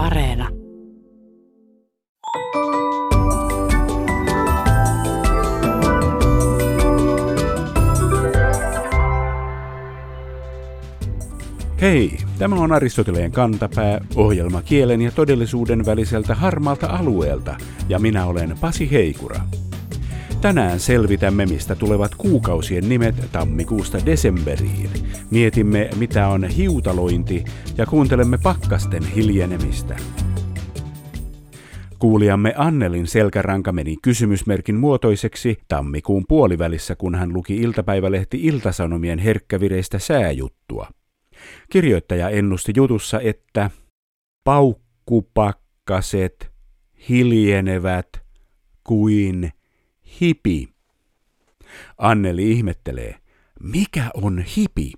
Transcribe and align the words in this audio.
Areena. 0.00 0.48
Hei, 11.80 12.18
tämä 12.38 12.56
on 12.56 12.72
Aristoteleen 12.72 13.32
kantapää, 13.32 14.00
ohjelma 14.16 14.62
kielen 14.62 15.02
ja 15.02 15.10
todellisuuden 15.10 15.86
väliseltä 15.86 16.34
harmaalta 16.34 16.86
alueelta, 16.86 17.56
ja 17.88 17.98
minä 17.98 18.26
olen 18.26 18.54
Pasi 18.60 18.90
Heikura. 18.90 19.40
Tänään 20.40 20.80
selvitämme, 20.80 21.46
mistä 21.46 21.74
tulevat 21.74 22.14
kuukausien 22.14 22.88
nimet 22.88 23.14
tammikuusta 23.32 23.98
desemberiin. 24.06 24.90
Mietimme, 25.30 25.90
mitä 25.96 26.28
on 26.28 26.44
hiutalointi, 26.44 27.44
ja 27.78 27.86
kuuntelemme 27.86 28.38
pakkasten 28.42 29.06
hiljenemistä. 29.06 29.96
Kuulijamme 31.98 32.54
Annelin 32.56 33.06
selkäranka 33.06 33.72
meni 33.72 33.96
kysymysmerkin 34.02 34.76
muotoiseksi 34.76 35.58
tammikuun 35.68 36.24
puolivälissä, 36.28 36.96
kun 36.96 37.14
hän 37.14 37.32
luki 37.32 37.56
iltapäivälehti 37.56 38.40
Iltasanomien 38.42 39.18
herkkävireistä 39.18 39.98
sääjuttua. 39.98 40.88
Kirjoittaja 41.70 42.28
ennusti 42.28 42.72
jutussa, 42.76 43.20
että 43.20 43.70
paukkupakkaset 44.44 46.50
hiljenevät 47.08 48.08
kuin 48.84 49.52
hipi. 50.20 50.68
Anneli 51.98 52.50
ihmettelee, 52.50 53.16
mikä 53.62 54.10
on 54.14 54.44
hipi? 54.56 54.92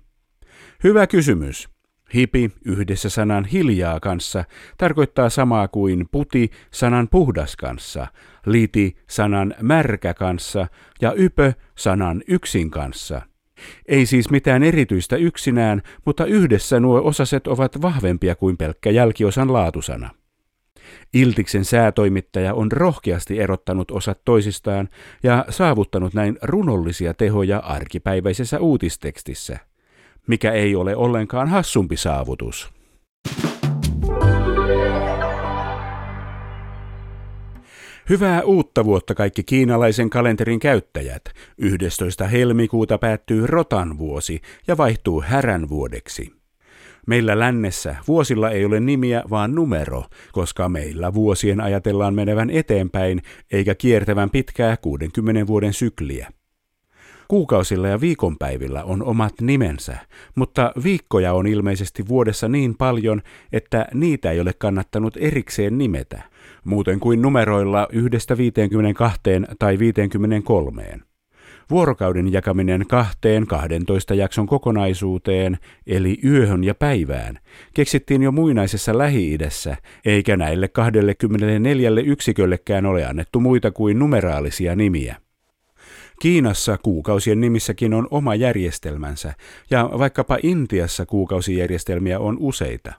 Hyvä 0.83 1.07
kysymys. 1.07 1.69
Hipi 2.13 2.51
yhdessä 2.65 3.09
sanan 3.09 3.45
hiljaa 3.45 3.99
kanssa 3.99 4.43
tarkoittaa 4.77 5.29
samaa 5.29 5.67
kuin 5.67 6.05
puti 6.11 6.51
sanan 6.71 7.07
puhdas 7.09 7.55
kanssa, 7.55 8.07
liti 8.45 8.95
sanan 9.09 9.55
märkä 9.61 10.13
kanssa 10.13 10.67
ja 11.01 11.13
ypö 11.17 11.53
sanan 11.77 12.23
yksin 12.27 12.71
kanssa– 12.71 13.21
ei 13.85 14.05
siis 14.05 14.29
mitään 14.29 14.63
erityistä 14.63 15.15
yksinään, 15.15 15.81
mutta 16.05 16.25
yhdessä 16.25 16.79
nuo 16.79 17.01
osaset 17.03 17.47
ovat 17.47 17.81
vahvempia 17.81 18.35
kuin 18.35 18.57
pelkkä 18.57 18.91
jälkiosan 18.91 19.53
laatusana. 19.53 20.09
Iltiksen 21.13 21.65
säätoimittaja 21.65 22.53
on 22.53 22.71
rohkeasti 22.71 23.39
erottanut 23.39 23.91
osat 23.91 24.21
toisistaan 24.25 24.89
ja 25.23 25.45
saavuttanut 25.49 26.13
näin 26.13 26.37
runollisia 26.41 27.13
tehoja 27.13 27.59
arkipäiväisessä 27.59 28.59
uutistekstissä, 28.59 29.59
mikä 30.27 30.51
ei 30.51 30.75
ole 30.75 30.95
ollenkaan 30.95 31.47
hassumpi 31.47 31.97
saavutus. 31.97 32.73
Hyvää 38.09 38.41
uutta 38.41 38.85
vuotta 38.85 39.15
kaikki 39.15 39.43
kiinalaisen 39.43 40.09
kalenterin 40.09 40.59
käyttäjät. 40.59 41.23
11. 41.57 42.27
helmikuuta 42.27 42.97
päättyy 42.97 43.47
rotan 43.47 43.97
vuosi 43.97 44.41
ja 44.67 44.77
vaihtuu 44.77 45.21
härän 45.21 45.69
vuodeksi. 45.69 46.33
Meillä 47.07 47.39
lännessä 47.39 47.95
vuosilla 48.07 48.49
ei 48.49 48.65
ole 48.65 48.79
nimiä, 48.79 49.23
vaan 49.29 49.55
numero, 49.55 50.03
koska 50.31 50.69
meillä 50.69 51.13
vuosien 51.13 51.61
ajatellaan 51.61 52.15
menevän 52.15 52.49
eteenpäin 52.49 53.21
eikä 53.51 53.75
kiertävän 53.75 54.29
pitkää 54.29 54.77
60 54.77 55.47
vuoden 55.47 55.73
sykliä. 55.73 56.29
Kuukausilla 57.33 57.87
ja 57.87 58.01
viikonpäivillä 58.01 58.83
on 58.83 59.03
omat 59.03 59.33
nimensä, 59.41 59.97
mutta 60.35 60.71
viikkoja 60.83 61.33
on 61.33 61.47
ilmeisesti 61.47 62.07
vuodessa 62.07 62.47
niin 62.47 62.75
paljon, 62.77 63.21
että 63.53 63.87
niitä 63.93 64.31
ei 64.31 64.39
ole 64.39 64.53
kannattanut 64.53 65.17
erikseen 65.17 65.77
nimetä, 65.77 66.21
muuten 66.63 66.99
kuin 66.99 67.21
numeroilla 67.21 67.87
yhdestä 67.91 68.37
52 68.37 69.19
tai 69.59 69.79
53. 69.79 70.99
Vuorokauden 71.69 72.33
jakaminen 72.33 72.85
kahteen 72.87 73.47
12 73.47 74.13
jakson 74.13 74.47
kokonaisuuteen, 74.47 75.57
eli 75.87 76.17
yöhön 76.23 76.63
ja 76.63 76.75
päivään, 76.75 77.39
keksittiin 77.73 78.23
jo 78.23 78.31
muinaisessa 78.31 78.97
Lähi-idässä, 78.97 79.77
eikä 80.05 80.37
näille 80.37 80.67
24 80.67 81.89
yksiköllekään 82.05 82.85
ole 82.85 83.05
annettu 83.05 83.39
muita 83.39 83.71
kuin 83.71 83.99
numeraalisia 83.99 84.75
nimiä. 84.75 85.23
Kiinassa 86.23 86.77
kuukausien 86.77 87.41
nimissäkin 87.41 87.93
on 87.93 88.07
oma 88.11 88.35
järjestelmänsä, 88.35 89.33
ja 89.71 89.89
vaikkapa 89.99 90.37
Intiassa 90.43 91.05
kuukausijärjestelmiä 91.05 92.19
on 92.19 92.37
useita. 92.39 92.93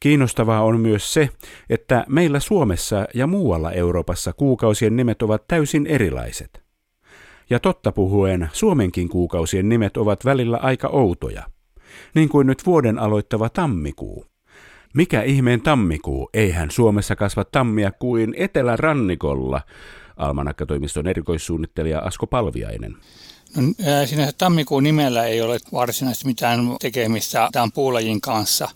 Kiinnostavaa 0.00 0.64
on 0.64 0.80
myös 0.80 1.14
se, 1.14 1.28
että 1.70 2.04
meillä 2.08 2.40
Suomessa 2.40 3.06
ja 3.14 3.26
muualla 3.26 3.72
Euroopassa 3.72 4.32
kuukausien 4.32 4.96
nimet 4.96 5.22
ovat 5.22 5.44
täysin 5.48 5.86
erilaiset. 5.86 6.62
Ja 7.50 7.60
totta 7.60 7.92
puhuen, 7.92 8.48
Suomenkin 8.52 9.08
kuukausien 9.08 9.68
nimet 9.68 9.96
ovat 9.96 10.24
välillä 10.24 10.56
aika 10.56 10.88
outoja. 10.88 11.42
Niin 12.14 12.28
kuin 12.28 12.46
nyt 12.46 12.66
vuoden 12.66 12.98
aloittava 12.98 13.48
tammikuu. 13.48 14.26
Mikä 14.94 15.22
ihmeen 15.22 15.60
tammikuu? 15.60 16.30
Eihän 16.34 16.70
Suomessa 16.70 17.16
kasva 17.16 17.44
tammia 17.44 17.92
kuin 17.92 18.34
etelärannikolla, 18.36 19.60
Almanakkatoimiston 20.18 21.06
erikoissuunnittelija 21.06 21.98
Asko 21.98 22.26
Palviainen. 22.26 22.96
No, 23.56 23.62
sinänsä 24.06 24.32
tammikuun 24.38 24.82
nimellä 24.82 25.24
ei 25.24 25.40
ole 25.42 25.58
varsinaisesti 25.72 26.26
mitään 26.26 26.76
tekemistä 26.80 27.48
tämän 27.52 27.72
puulajin 27.72 28.20
kanssa. 28.20 28.68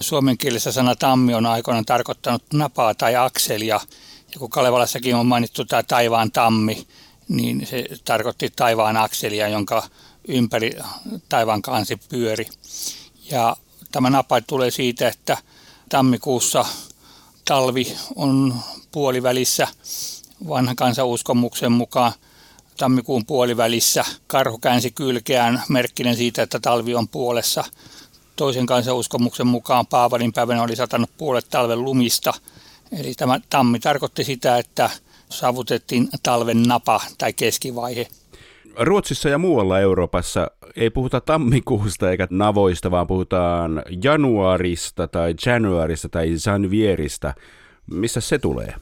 Suomen 0.00 0.38
kielessä 0.38 0.72
sana 0.72 0.94
tammi 0.94 1.34
on 1.34 1.46
aikoinaan 1.46 1.84
tarkoittanut 1.84 2.42
napaa 2.52 2.94
tai 2.94 3.16
akselia. 3.16 3.80
Ja 4.32 4.38
kun 4.38 4.50
Kalevalassakin 4.50 5.14
on 5.14 5.26
mainittu 5.26 5.64
tämä 5.64 5.82
taivaan 5.82 6.32
tammi, 6.32 6.86
niin 7.28 7.66
se 7.66 7.86
tarkoitti 8.04 8.50
taivaan 8.56 8.96
akselia, 8.96 9.48
jonka 9.48 9.82
ympäri 10.28 10.72
taivaan 11.28 11.62
kansi 11.62 11.96
pyöri. 12.08 12.46
Ja 13.30 13.56
tämä 13.92 14.10
napa 14.10 14.40
tulee 14.40 14.70
siitä, 14.70 15.08
että 15.08 15.38
tammikuussa 15.88 16.64
talvi 17.44 17.96
on 18.16 18.54
puolivälissä 18.92 19.68
vanhan 20.48 20.76
kansanuskomuksen 20.76 21.72
mukaan 21.72 22.12
tammikuun 22.76 23.26
puolivälissä 23.26 24.04
karhu 24.26 24.58
käänsi 24.58 24.90
kylkeään 24.90 25.62
merkkinen 25.68 26.16
siitä, 26.16 26.42
että 26.42 26.60
talvi 26.60 26.94
on 26.94 27.08
puolessa. 27.08 27.64
Toisen 28.36 28.66
kansanuskomuksen 28.66 29.46
mukaan 29.46 29.86
Paavalin 29.86 30.32
päivänä 30.32 30.62
oli 30.62 30.76
satanut 30.76 31.10
puolet 31.18 31.46
talven 31.50 31.84
lumista. 31.84 32.32
Eli 33.00 33.14
tämä 33.14 33.40
tammi 33.50 33.80
tarkoitti 33.80 34.24
sitä, 34.24 34.58
että 34.58 34.90
saavutettiin 35.28 36.08
talven 36.22 36.62
napa 36.62 37.00
tai 37.18 37.32
keskivaihe. 37.32 38.08
Ruotsissa 38.78 39.28
ja 39.28 39.38
muualla 39.38 39.80
Euroopassa 39.80 40.50
ei 40.76 40.90
puhuta 40.90 41.20
tammikuusta 41.20 42.10
eikä 42.10 42.28
navoista, 42.30 42.90
vaan 42.90 43.06
puhutaan 43.06 43.82
januarista 44.04 45.08
tai 45.08 45.34
januarista 45.46 46.08
tai 46.08 46.28
janvierista. 46.46 47.34
Missä 47.90 48.20
se 48.20 48.38
tulee? 48.38 48.74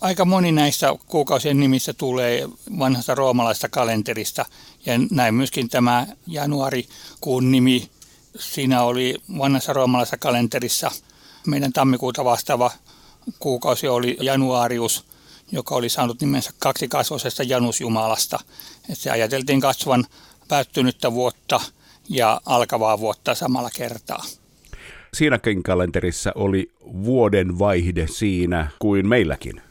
Aika 0.00 0.24
moni 0.24 0.52
näistä 0.52 0.94
kuukausien 1.06 1.60
nimissä 1.60 1.92
tulee 1.92 2.48
vanhasta 2.78 3.14
roomalaista 3.14 3.68
kalenterista 3.68 4.44
ja 4.86 4.92
näin 5.10 5.34
myöskin 5.34 5.68
tämä 5.68 6.06
januarikuun 6.26 7.52
nimi. 7.52 7.90
Siinä 8.38 8.82
oli 8.82 9.14
vanhassa 9.38 9.72
roomalaisessa 9.72 10.16
kalenterissa 10.16 10.90
meidän 11.46 11.72
tammikuuta 11.72 12.24
vastaava 12.24 12.70
kuukausi 13.38 13.88
oli 13.88 14.16
januarius, 14.20 15.04
joka 15.52 15.74
oli 15.74 15.88
saanut 15.88 16.20
nimensä 16.20 16.50
kaksi 16.58 16.88
kasvosesta 16.88 17.42
Janusjumalasta. 17.42 18.38
Et 18.90 18.98
se 18.98 19.10
ajateltiin 19.10 19.60
kasvan 19.60 20.04
päättynyttä 20.48 21.12
vuotta 21.12 21.60
ja 22.08 22.40
alkavaa 22.46 22.98
vuotta 22.98 23.34
samalla 23.34 23.70
kertaa 23.76 24.22
siinäkin 25.16 25.62
kalenterissa 25.62 26.32
oli 26.34 26.72
vuoden 26.84 27.58
vaihde 27.58 28.06
siinä 28.06 28.70
kuin 28.78 29.08
meilläkin. 29.08 29.65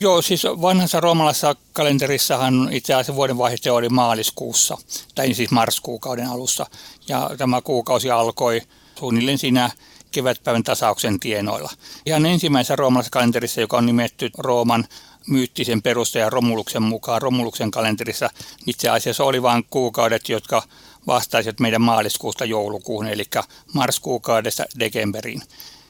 Joo, 0.00 0.22
siis 0.22 0.44
vanhassa 0.44 1.00
roomalaisessa 1.00 1.54
kalenterissahan 1.72 2.68
itse 2.72 2.94
asiassa 2.94 3.14
vuodenvaihde 3.14 3.70
oli 3.70 3.88
maaliskuussa, 3.88 4.78
tai 5.14 5.34
siis 5.34 5.50
marskuukauden 5.50 6.28
alussa. 6.28 6.66
Ja 7.08 7.30
tämä 7.38 7.60
kuukausi 7.60 8.10
alkoi 8.10 8.62
suunnilleen 8.98 9.38
siinä 9.38 9.70
kevätpäivän 10.10 10.62
tasauksen 10.62 11.20
tienoilla. 11.20 11.70
Ihan 12.06 12.26
ensimmäisessä 12.26 12.76
roomalaisessa 12.76 13.12
kalenterissa, 13.12 13.60
joka 13.60 13.76
on 13.76 13.86
nimetty 13.86 14.30
Rooman 14.38 14.84
myyttisen 15.26 15.82
perustajan 15.82 16.32
Romuluksen 16.32 16.82
mukaan 16.82 17.22
Romuluksen 17.22 17.70
kalenterissa, 17.70 18.30
itse 18.66 18.88
asiassa 18.88 19.24
oli 19.24 19.42
vain 19.42 19.64
kuukaudet, 19.70 20.28
jotka 20.28 20.62
vastaisivat 21.06 21.60
meidän 21.60 21.82
maaliskuusta 21.82 22.44
joulukuuhun, 22.44 23.06
eli 23.06 23.24
marskuukaudesta 23.72 24.64
dekemberiin. 24.78 25.42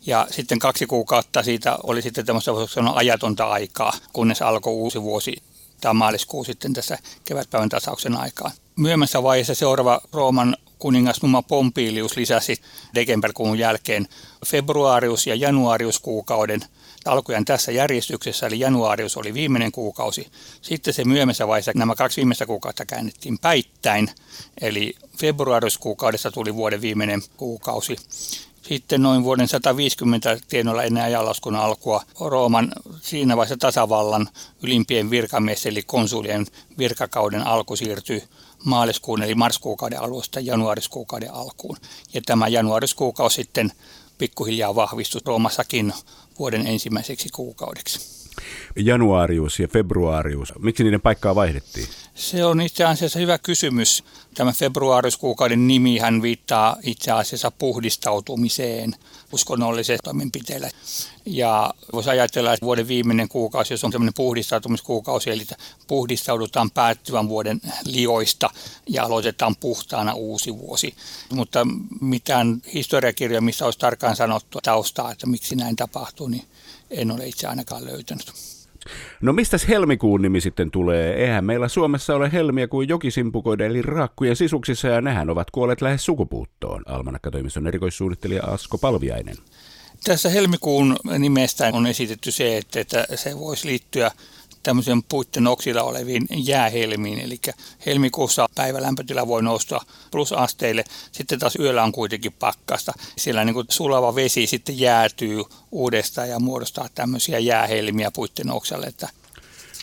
Ja 0.09 0.27
sitten 0.31 0.59
kaksi 0.59 0.87
kuukautta 0.87 1.43
siitä 1.43 1.79
oli 1.83 2.03
sitten 2.03 2.27
tämmöistä 2.27 2.51
ajatonta 2.95 3.45
aikaa, 3.45 3.93
kunnes 4.13 4.43
alkoi 4.43 4.73
uusi 4.73 5.03
vuosi, 5.03 5.37
tämä 5.81 5.95
maaliskuu 5.95 6.45
sitten 6.45 6.73
tässä 6.73 6.99
kevätpäivän 7.25 7.69
tasauksen 7.69 8.17
aikaan. 8.17 8.53
Myöhemmässä 8.77 9.23
vaiheessa 9.23 9.55
seuraava 9.55 10.01
Rooman 10.13 10.57
kuningas 10.79 11.23
Numa 11.23 11.43
Pompilius 11.43 12.17
lisäsi 12.17 12.57
Decemberkuun 12.95 13.59
jälkeen 13.59 14.09
februarius 14.47 15.27
ja 15.27 15.35
januarius 15.35 15.99
kuukauden 15.99 16.61
alkujan 17.05 17.45
tässä 17.45 17.73
järjestyksessä, 17.73 18.47
eli 18.47 18.61
januarius 18.61 19.17
oli 19.17 19.35
viimeinen 19.35 19.73
kuukausi. 19.73 20.27
Sitten 20.63 20.95
se 20.95 21.05
myöhemmässä 21.05 21.49
vaiheessa 21.49 21.73
nämä 21.75 21.95
kaksi 21.95 22.17
viimeistä 22.17 22.47
kuukautta 22.47 22.87
käännettiin 22.87 23.39
päittäin, 23.39 24.11
eli 24.61 24.95
februarius 25.19 25.79
kuukaudessa 25.79 26.31
tuli 26.31 26.55
vuoden 26.55 26.81
viimeinen 26.81 27.23
kuukausi. 27.37 27.97
Sitten 28.63 29.03
noin 29.03 29.25
vuoden 29.25 29.49
150 29.49 30.39
tienoilla 30.49 30.83
ennen 30.83 31.05
ajanlaskun 31.05 31.57
alkua 31.57 32.05
Rooman 32.21 32.73
siinä 33.01 33.37
vaiheessa 33.37 33.57
tasavallan 33.57 34.29
ylimpien 34.63 35.11
virkamies 35.11 35.67
eli 35.67 35.83
konsulien 35.83 36.47
virkakauden 36.79 37.47
alku 37.47 37.77
siirtyi 37.77 38.25
maaliskuun 38.65 39.23
eli 39.23 39.35
marskuukauden 39.35 40.01
alusta 40.01 40.41
januariskuukauden 40.41 41.35
alkuun. 41.35 41.77
Ja 42.15 42.21
tämä 42.27 42.49
januariskuukausi 42.49 43.35
sitten 43.35 43.73
pikkuhiljaa 44.19 44.75
vahvistui 44.75 45.21
Roomassakin 45.25 45.93
vuoden 46.39 46.67
ensimmäiseksi 46.67 47.29
kuukaudeksi. 47.33 48.18
Januarius 48.77 49.61
ja 49.61 49.69
februarius, 49.69 50.53
miksi 50.59 50.85
niiden 50.85 51.01
paikkaa 51.01 51.35
vaihdettiin? 51.35 51.87
Se 52.15 52.45
on 52.45 52.61
itse 52.61 52.85
asiassa 52.85 53.19
hyvä 53.19 53.39
kysymys. 53.39 54.05
Tämä 54.35 54.53
februariskuukauden 54.53 55.69
nimi 55.69 55.99
hän 55.99 56.23
viittaa 56.23 56.77
itse 56.83 57.11
asiassa 57.11 57.51
puhdistautumiseen 57.51 58.95
uskonnolliseen 59.33 59.99
toimenpiteellä. 60.05 60.71
Ja 61.27 61.75
voisi 61.93 62.11
ajatella, 62.11 62.53
että 62.53 62.67
vuoden 62.67 62.89
viimeinen 62.89 63.29
kuukausi, 63.29 63.75
jos 63.75 63.85
on 63.85 63.93
sellainen 63.93 64.15
puhdistautumiskuukausi, 64.15 65.31
eli 65.31 65.47
puhdistaudutaan 65.87 66.71
päättyvän 66.71 67.29
vuoden 67.29 67.61
lioista 67.85 68.51
ja 68.89 69.05
aloitetaan 69.05 69.57
puhtaana 69.57 70.13
uusi 70.13 70.59
vuosi. 70.59 70.95
Mutta 71.33 71.67
mitään 72.01 72.63
historiakirjoja, 72.75 73.41
missä 73.41 73.65
olisi 73.65 73.79
tarkkaan 73.79 74.17
sanottu 74.17 74.59
taustaa, 74.63 75.13
että 75.13 75.27
miksi 75.27 75.57
näin 75.57 75.77
tapahtuu, 75.77 76.29
niin 76.29 76.45
en 76.91 77.11
ole 77.11 77.27
itse 77.27 77.47
ainakaan 77.47 77.85
löytänyt. 77.85 78.33
No 79.21 79.33
mistä 79.33 79.57
helmikuun 79.69 80.23
nimi 80.23 80.41
sitten 80.41 80.71
tulee? 80.71 81.15
Eihän 81.15 81.45
meillä 81.45 81.69
Suomessa 81.69 82.15
ole 82.15 82.33
helmiä 82.33 82.69
kuin 82.69 82.89
jokisimpukoiden 82.89 83.71
eli 83.71 83.83
raakkujen 83.83 84.37
sisuksissa 84.37 84.89
ja 84.89 85.01
nehän 85.01 85.31
ovat 85.31 85.51
kuolleet 85.51 85.83
lähes 85.83 86.05
sukupuuttoon. 86.05 86.83
Almanakkatoimiston 86.87 87.67
erikoissuunnittelija 87.67 88.45
Asko 88.45 88.79
Palviainen. 88.79 89.37
Tässä 90.05 90.29
helmikuun 90.29 90.97
nimestä 91.19 91.71
on 91.73 91.87
esitetty 91.87 92.31
se, 92.31 92.57
että, 92.57 92.81
että 92.81 93.07
se 93.15 93.39
voisi 93.39 93.67
liittyä 93.67 94.11
tämmöisen 94.69 95.03
puitten 95.03 95.47
oksilla 95.47 95.83
oleviin 95.83 96.27
jäähelmiin. 96.31 97.21
Eli 97.21 97.41
helmikuussa 97.87 98.49
päivälämpötila 98.55 99.27
voi 99.27 99.43
nousta 99.43 99.81
plusasteille, 100.11 100.85
sitten 101.13 101.39
taas 101.39 101.57
yöllä 101.57 101.83
on 101.83 101.93
kuitenkin 101.93 102.33
pakkasta. 102.33 102.93
Siellä 103.17 103.45
niin 103.45 103.55
kuin 103.55 103.67
sulava 103.69 104.15
vesi 104.15 104.47
sitten 104.47 104.81
jäätyy 104.81 105.43
uudestaan 105.73 106.29
ja 106.29 106.41
muodostaa 106.41 106.89
tämmöisiä 106.95 107.39
jäähelmiä 107.39 108.11
puitten 108.11 108.51
oksalle, 108.51 108.87
että 108.87 109.09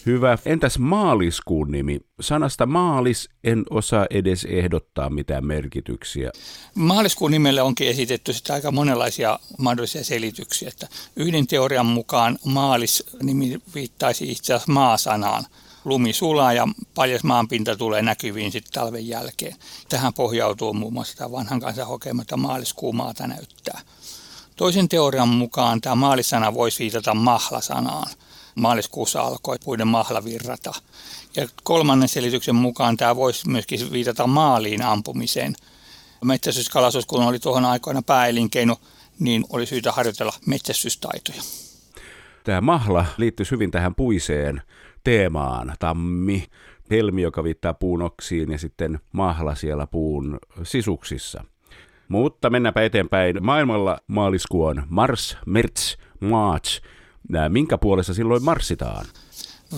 Hyvä. 0.05 0.37
Entäs 0.45 0.79
maaliskuun 0.79 1.71
nimi? 1.71 1.99
Sanasta 2.21 2.65
maalis 2.65 3.29
en 3.43 3.63
osaa 3.69 4.05
edes 4.09 4.45
ehdottaa 4.45 5.09
mitään 5.09 5.45
merkityksiä. 5.45 6.31
Maaliskuun 6.75 7.31
nimelle 7.31 7.61
onkin 7.61 7.87
esitetty 7.87 8.33
sitä 8.33 8.53
aika 8.53 8.71
monenlaisia 8.71 9.39
mahdollisia 9.57 10.03
selityksiä. 10.03 10.69
Että 10.69 10.87
yhden 11.15 11.47
teorian 11.47 11.85
mukaan 11.85 12.37
maalis 12.45 13.03
nimi 13.23 13.59
viittaisi 13.75 14.31
itse 14.31 14.53
asiassa 14.53 14.71
maasanaan. 14.71 15.45
Lumi 15.85 16.13
sulaa 16.13 16.53
ja 16.53 16.67
paljas 16.95 17.23
maanpinta 17.23 17.75
tulee 17.75 18.01
näkyviin 18.01 18.51
sitten 18.51 18.73
talven 18.73 19.07
jälkeen. 19.07 19.55
Tähän 19.89 20.13
pohjautuu 20.13 20.73
muun 20.73 20.93
muassa 20.93 21.17
tämä 21.17 21.31
vanhan 21.31 21.59
kansan 21.59 21.87
hokema, 21.87 22.21
että 22.21 22.37
maaliskuun 22.37 22.95
maata 22.95 23.27
näyttää. 23.27 23.81
Toisen 24.55 24.89
teorian 24.89 25.29
mukaan 25.29 25.81
tämä 25.81 25.95
maalisana 25.95 26.53
voisi 26.53 26.79
viitata 26.79 27.13
mahlasanaan– 27.13 28.07
maaliskuussa 28.55 29.21
alkoi 29.21 29.57
puiden 29.63 29.87
mahlavirrata. 29.87 30.73
Ja 31.35 31.47
kolmannen 31.63 32.09
selityksen 32.09 32.55
mukaan 32.55 32.97
tämä 32.97 33.15
voisi 33.15 33.49
myöskin 33.49 33.91
viitata 33.91 34.27
maaliin 34.27 34.81
ampumiseen. 34.81 35.53
Metsästyskalastus, 36.25 37.05
kun 37.05 37.23
oli 37.23 37.39
tuohon 37.39 37.65
aikoina 37.65 38.01
pääelinkeino, 38.01 38.77
niin 39.19 39.45
oli 39.49 39.65
syytä 39.65 39.91
harjoitella 39.91 40.33
metsästystaitoja. 40.45 41.41
Tämä 42.43 42.61
mahla 42.61 43.05
liittyy 43.17 43.45
hyvin 43.51 43.71
tähän 43.71 43.95
puiseen 43.95 44.61
teemaan. 45.03 45.75
Tammi, 45.79 46.43
helmi, 46.89 47.21
joka 47.21 47.43
viittaa 47.43 47.73
puun 47.73 48.01
oksiin 48.01 48.51
ja 48.51 48.57
sitten 48.57 48.99
mahla 49.11 49.55
siellä 49.55 49.87
puun 49.87 50.39
sisuksissa. 50.63 51.43
Mutta 52.07 52.49
mennäänpä 52.49 52.81
eteenpäin. 52.81 53.43
Maailmalla 53.43 53.97
maaliskuu 54.07 54.65
on 54.65 54.83
Mars, 54.89 55.37
Merts, 55.45 55.97
March– 56.19 56.81
minkä 57.49 57.77
puolessa 57.77 58.13
silloin 58.13 58.43
marssitaan? 58.43 59.05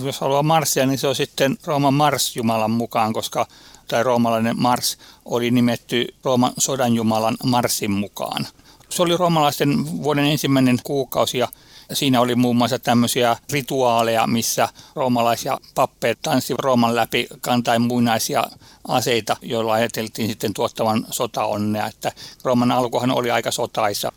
Jos 0.04 0.20
haluaa 0.20 0.42
marssia, 0.42 0.86
niin 0.86 0.98
se 0.98 1.08
on 1.08 1.14
sitten 1.14 1.58
Rooman 1.64 1.94
Mars-jumalan 1.94 2.70
mukaan, 2.70 3.12
koska 3.12 3.46
tai 3.88 4.02
roomalainen 4.02 4.60
Mars 4.60 4.98
oli 5.24 5.50
nimetty 5.50 6.06
Rooman 6.24 6.52
sodanjumalan 6.58 7.36
Marsin 7.44 7.90
mukaan. 7.90 8.46
Se 8.88 9.02
oli 9.02 9.16
roomalaisten 9.16 10.02
vuoden 10.02 10.24
ensimmäinen 10.24 10.78
kuukausi 10.84 11.38
ja 11.38 11.48
siinä 11.92 12.20
oli 12.20 12.34
muun 12.34 12.56
muassa 12.56 12.78
tämmöisiä 12.78 13.36
rituaaleja, 13.52 14.26
missä 14.26 14.68
roomalaisia 14.94 15.58
pappeet 15.74 16.18
tanssivat 16.22 16.60
Rooman 16.60 16.96
läpi 16.96 17.26
kantain 17.40 17.82
muinaisia 17.82 18.44
aseita, 18.88 19.36
joilla 19.42 19.72
ajateltiin 19.72 20.28
sitten 20.28 20.54
tuottavan 20.54 21.06
sotaonnea. 21.10 21.86
Että 21.86 22.12
Rooman 22.44 22.72
alkuhan 22.72 23.10
oli 23.10 23.30
aika 23.30 23.50
sotaisa. 23.50 24.12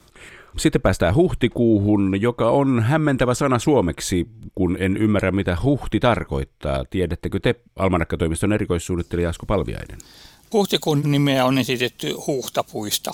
Sitten 0.58 0.82
päästään 0.82 1.16
huhtikuuhun, 1.16 2.22
joka 2.22 2.50
on 2.50 2.80
hämmentävä 2.80 3.34
sana 3.34 3.60
suomeksi, 3.60 4.28
kun 4.56 4.78
en 4.80 4.98
ymmärrä 4.98 5.32
mitä 5.32 5.58
huhti 5.64 6.00
tarkoittaa. 6.00 6.86
Tiedättekö 6.90 7.40
te 7.40 7.56
Almanakkatoimiston 7.76 8.54
erikoissuunnittelija 8.54 9.30
Asko 9.30 9.46
Palviainen? 9.46 9.98
Huhtikuun 10.54 11.02
nimeä 11.06 11.46
on 11.46 11.58
esitetty 11.58 12.14
huhtapuista. 12.28 13.12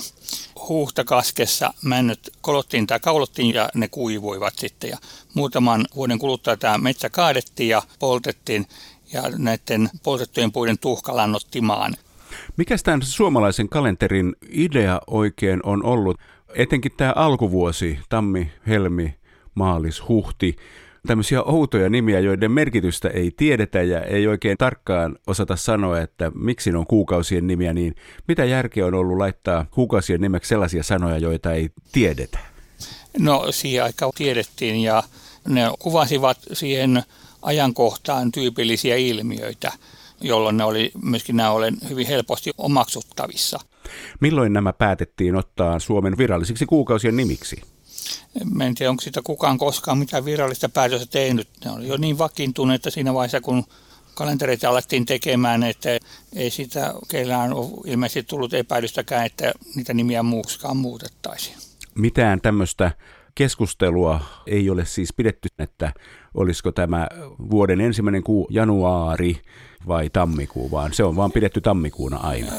Huhtakaskessa 0.69 1.73
männöt 1.83 2.29
kolottiin 2.41 2.87
tai 2.87 2.99
kaulottiin 2.99 3.55
ja 3.55 3.69
ne 3.75 3.87
kuivuivat 3.87 4.53
sitten. 4.57 4.89
Ja 4.89 4.97
muutaman 5.33 5.85
vuoden 5.95 6.19
kuluttua 6.19 6.57
tämä 6.57 6.77
metsä 6.77 7.09
kaadettiin 7.09 7.69
ja 7.69 7.81
poltettiin 7.99 8.65
ja 9.13 9.23
näiden 9.37 9.89
poltettujen 10.03 10.51
puiden 10.51 10.79
tuhka 10.79 11.15
lannotti 11.15 11.61
maan. 11.61 11.93
Mikä 12.57 12.75
tämän 12.83 13.01
suomalaisen 13.01 13.69
kalenterin 13.69 14.35
idea 14.49 15.01
oikein 15.07 15.59
on 15.63 15.85
ollut? 15.85 16.17
Etenkin 16.57 16.91
tämä 16.97 17.13
alkuvuosi, 17.15 17.99
tammi, 18.09 18.51
helmi, 18.67 19.15
maalis, 19.55 20.07
huhti, 20.07 20.55
tämmöisiä 21.07 21.43
outoja 21.43 21.89
nimiä, 21.89 22.19
joiden 22.19 22.51
merkitystä 22.51 23.09
ei 23.09 23.31
tiedetä 23.37 23.81
ja 23.81 24.01
ei 24.01 24.27
oikein 24.27 24.57
tarkkaan 24.57 25.15
osata 25.27 25.55
sanoa, 25.55 26.01
että 26.01 26.31
miksi 26.35 26.71
ne 26.71 26.77
on 26.77 26.87
kuukausien 26.87 27.47
nimiä, 27.47 27.73
niin 27.73 27.95
mitä 28.27 28.45
järkeä 28.45 28.85
on 28.85 28.93
ollut 28.93 29.17
laittaa 29.17 29.65
kuukausien 29.71 30.21
nimeksi 30.21 30.49
sellaisia 30.49 30.83
sanoja, 30.83 31.17
joita 31.17 31.53
ei 31.53 31.69
tiedetä? 31.91 32.39
No 33.19 33.51
siihen 33.51 33.83
aikaan 33.83 34.11
tiedettiin 34.17 34.83
ja 34.83 35.03
ne 35.47 35.61
kuvasivat 35.79 36.37
siihen 36.53 37.03
ajankohtaan 37.41 38.31
tyypillisiä 38.31 38.95
ilmiöitä, 38.95 39.71
jolloin 40.21 40.57
ne 40.57 40.63
oli 40.63 40.91
myöskin 41.03 41.35
nämä 41.35 41.51
olen 41.51 41.77
hyvin 41.89 42.07
helposti 42.07 42.51
omaksuttavissa. 42.57 43.59
Milloin 44.19 44.53
nämä 44.53 44.73
päätettiin 44.73 45.35
ottaa 45.35 45.79
Suomen 45.79 46.17
virallisiksi 46.17 46.65
kuukausien 46.65 47.17
nimiksi? 47.17 47.61
en 48.61 48.75
tiedä, 48.75 48.89
onko 48.89 49.01
sitä 49.01 49.21
kukaan 49.23 49.57
koskaan 49.57 49.97
mitään 49.97 50.25
virallista 50.25 50.69
päätöstä 50.69 51.05
tehnyt. 51.11 51.47
Ne 51.65 51.71
oli 51.71 51.87
jo 51.87 51.97
niin 51.97 52.17
vakiintuneita 52.17 52.91
siinä 52.91 53.13
vaiheessa, 53.13 53.41
kun 53.41 53.63
kalentereita 54.13 54.69
alettiin 54.69 55.05
tekemään, 55.05 55.63
että 55.63 55.89
ei 56.35 56.49
sitä 56.49 56.93
kellään 57.07 57.53
ole 57.53 57.69
ilmeisesti 57.85 58.23
tullut 58.23 58.53
epäilystäkään, 58.53 59.25
että 59.25 59.51
niitä 59.75 59.93
nimiä 59.93 60.23
muuksikaan 60.23 60.77
muutettaisiin. 60.77 61.57
Mitään 61.95 62.41
tämmöistä 62.41 62.91
keskustelua 63.37 64.19
ei 64.47 64.69
ole 64.69 64.85
siis 64.85 65.13
pidetty, 65.13 65.49
että 65.59 65.93
olisiko 66.33 66.71
tämä 66.71 67.07
vuoden 67.51 67.81
ensimmäinen 67.81 68.23
kuu 68.23 68.47
januari 68.49 69.41
vai 69.87 70.09
tammikuu, 70.09 70.71
vaan 70.71 70.93
se 70.93 71.03
on 71.03 71.15
vaan 71.15 71.31
pidetty 71.31 71.61
tammikuuna 71.61 72.17
aina. 72.17 72.51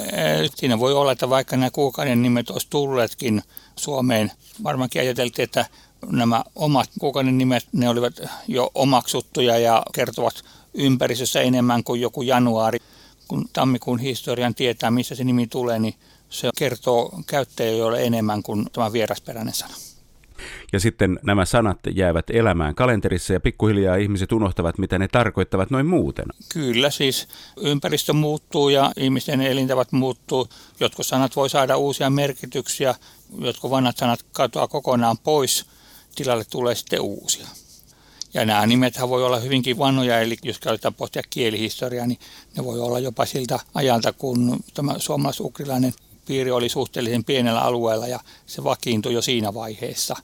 Siinä 0.54 0.78
voi 0.78 0.92
olla, 0.92 1.12
että 1.12 1.30
vaikka 1.30 1.56
nämä 1.56 1.70
kuukauden 1.70 2.22
nimet 2.22 2.50
olisi 2.50 2.66
tulleetkin 2.70 3.42
Suomeen, 3.76 4.32
varmaankin 4.64 5.02
ajateltiin, 5.02 5.44
että 5.44 5.66
nämä 6.06 6.44
omat 6.54 6.90
kuukauden 7.00 7.38
nimet, 7.38 7.66
ne 7.72 7.88
olivat 7.88 8.20
jo 8.48 8.70
omaksuttuja 8.74 9.58
ja 9.58 9.82
kertovat 9.94 10.44
ympäristössä 10.74 11.40
enemmän 11.40 11.84
kuin 11.84 12.00
joku 12.00 12.22
januari. 12.22 12.78
Kun 13.28 13.44
tammikuun 13.52 13.98
historian 13.98 14.54
tietää, 14.54 14.90
missä 14.90 15.14
se 15.14 15.24
nimi 15.24 15.46
tulee, 15.46 15.78
niin 15.78 15.94
se 16.28 16.50
kertoo 16.58 17.20
käyttäjijoille 17.26 18.02
enemmän 18.02 18.42
kuin 18.42 18.66
tämä 18.72 18.92
vierasperäinen 18.92 19.54
sana. 19.54 19.74
Ja 20.72 20.80
sitten 20.80 21.18
nämä 21.22 21.44
sanat 21.44 21.78
jäävät 21.94 22.30
elämään 22.30 22.74
kalenterissa 22.74 23.32
ja 23.32 23.40
pikkuhiljaa 23.40 23.96
ihmiset 23.96 24.32
unohtavat, 24.32 24.78
mitä 24.78 24.98
ne 24.98 25.08
tarkoittavat 25.08 25.70
noin 25.70 25.86
muuten. 25.86 26.26
Kyllä, 26.48 26.90
siis 26.90 27.28
ympäristö 27.56 28.12
muuttuu 28.12 28.68
ja 28.68 28.92
ihmisten 28.96 29.40
elintavat 29.40 29.92
muuttuu. 29.92 30.48
Jotkut 30.80 31.06
sanat 31.06 31.36
voi 31.36 31.50
saada 31.50 31.76
uusia 31.76 32.10
merkityksiä, 32.10 32.94
jotkut 33.38 33.70
vanhat 33.70 33.96
sanat 33.96 34.20
katoaa 34.32 34.68
kokonaan 34.68 35.18
pois, 35.18 35.66
tilalle 36.14 36.44
tulee 36.44 36.74
sitten 36.74 37.00
uusia. 37.00 37.46
Ja 38.34 38.44
nämä 38.44 38.66
nimethän 38.66 39.08
voi 39.08 39.24
olla 39.24 39.40
hyvinkin 39.40 39.78
vanhoja, 39.78 40.20
eli 40.20 40.36
jos 40.42 40.58
käytetään 40.58 40.94
pohtia 40.94 41.22
kielihistoriaa, 41.30 42.06
niin 42.06 42.18
ne 42.56 42.64
voi 42.64 42.80
olla 42.80 42.98
jopa 42.98 43.26
siltä 43.26 43.58
ajalta, 43.74 44.12
kun 44.12 44.60
tämä 44.74 44.94
suomalais-ukrilainen 44.98 45.92
piiri 46.28 46.50
oli 46.50 46.68
suhteellisen 46.68 47.24
pienellä 47.24 47.60
alueella 47.60 48.06
ja 48.06 48.20
se 48.46 48.64
vakiintui 48.64 49.14
jo 49.14 49.22
siinä 49.22 49.54
vaiheessa. 49.54 50.16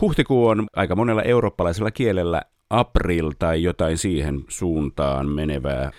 Huhtikuu 0.00 0.46
on 0.46 0.66
aika 0.76 0.96
monella 0.96 1.22
eurooppalaisella 1.22 1.90
kielellä 1.90 2.42
april 2.70 3.32
tai 3.38 3.62
jotain 3.62 3.98
siihen 3.98 4.44
suuntaan 4.48 5.28
menevää. 5.28 5.90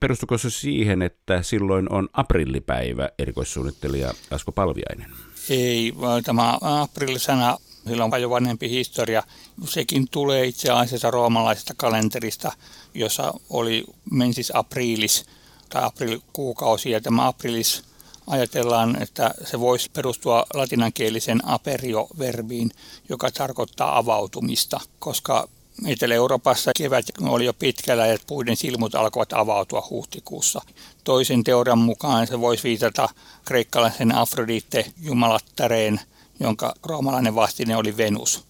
Perustuko 0.00 0.38
se 0.38 0.50
siihen, 0.50 1.02
että 1.02 1.42
silloin 1.42 1.92
on 1.92 2.08
aprillipäivä, 2.12 3.08
erikoissuunnittelija 3.18 4.12
Asko 4.30 4.52
Palviainen? 4.52 5.10
Ei, 5.50 5.92
vaan 6.00 6.22
tämä 6.22 6.58
aprillisana 6.60 7.56
sillä 7.88 8.04
on 8.04 8.10
paljon 8.10 8.30
vanhempi 8.30 8.70
historia. 8.70 9.22
Sekin 9.64 10.06
tulee 10.10 10.46
itse 10.46 10.70
asiassa 10.70 11.10
roomalaisesta 11.10 11.74
kalenterista, 11.76 12.52
jossa 12.94 13.34
oli 13.50 13.84
mensis 14.10 14.52
aprilis 14.54 15.24
tai 15.68 15.84
aprilikuukausi. 15.84 16.90
Ja 16.90 17.00
tämä 17.00 17.28
aprilis 17.28 17.82
ajatellaan, 18.28 19.02
että 19.02 19.34
se 19.44 19.60
voisi 19.60 19.90
perustua 19.92 20.46
latinankielisen 20.54 21.40
aperio-verbiin, 21.44 22.70
joka 23.08 23.30
tarkoittaa 23.30 23.98
avautumista, 23.98 24.80
koska 24.98 25.48
Etelä-Euroopassa 25.86 26.70
kevät 26.76 27.06
oli 27.22 27.44
jo 27.44 27.52
pitkällä 27.54 28.06
ja 28.06 28.18
puiden 28.26 28.56
silmut 28.56 28.94
alkoivat 28.94 29.32
avautua 29.32 29.86
huhtikuussa. 29.90 30.60
Toisen 31.04 31.44
teorian 31.44 31.78
mukaan 31.78 32.26
se 32.26 32.40
voisi 32.40 32.64
viitata 32.64 33.08
kreikkalaisen 33.44 34.14
Afrodite 34.14 34.86
jumalattareen 35.00 36.00
jonka 36.40 36.74
roomalainen 36.86 37.34
vastine 37.34 37.76
oli 37.76 37.96
Venus. 37.96 38.44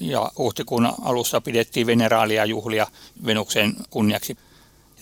Ja 0.00 0.32
huhtikuun 0.38 0.92
alussa 1.02 1.40
pidettiin 1.40 1.86
veneraalia 1.86 2.44
juhlia 2.44 2.86
Venuksen 3.24 3.76
kunniaksi. 3.90 4.36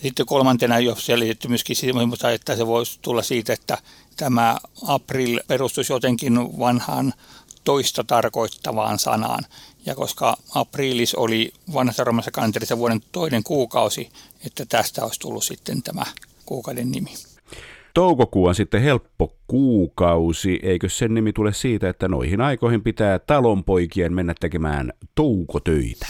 Sitten 0.01 0.25
kolmantena 0.25 0.79
jo 0.79 0.95
selitetty 0.95 1.47
myöskin 1.47 1.75
siitä, 1.75 2.31
että 2.33 2.55
se 2.55 2.67
voisi 2.67 2.99
tulla 3.01 3.21
siitä, 3.21 3.53
että 3.53 3.77
tämä 4.17 4.57
april 4.87 5.39
perustuisi 5.47 5.93
jotenkin 5.93 6.59
vanhaan 6.59 7.13
toista 7.63 8.03
tarkoittavaan 8.03 8.99
sanaan. 8.99 9.43
Ja 9.85 9.95
koska 9.95 10.37
aprilis 10.55 11.15
oli 11.15 11.51
vanhassa 11.73 12.03
roomassa 12.03 12.31
kanterissa 12.31 12.77
vuoden 12.77 13.01
toinen 13.11 13.43
kuukausi, 13.43 14.09
että 14.45 14.65
tästä 14.65 15.03
olisi 15.03 15.19
tullut 15.19 15.43
sitten 15.43 15.83
tämä 15.83 16.03
kuukauden 16.45 16.91
nimi. 16.91 17.13
Toukokuu 17.93 18.45
on 18.45 18.55
sitten 18.55 18.81
helppo 18.81 19.33
kuukausi, 19.47 20.59
eikö 20.63 20.89
sen 20.89 21.13
nimi 21.13 21.33
tule 21.33 21.53
siitä, 21.53 21.89
että 21.89 22.07
noihin 22.07 22.41
aikoihin 22.41 22.83
pitää 22.83 23.19
talonpoikien 23.19 24.13
mennä 24.13 24.35
tekemään 24.39 24.93
toukotöitä? 25.15 26.07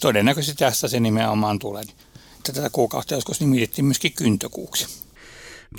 Todennäköisesti 0.00 0.58
tässä 0.58 0.88
se 0.88 1.00
nimenomaan 1.00 1.58
tulee. 1.58 1.82
Tätä 2.52 2.70
kuukautta 2.72 3.14
joskus 3.14 3.40
nimitettiin 3.40 3.84
myöskin 3.84 4.12
kyntökuuksi. 4.12 4.86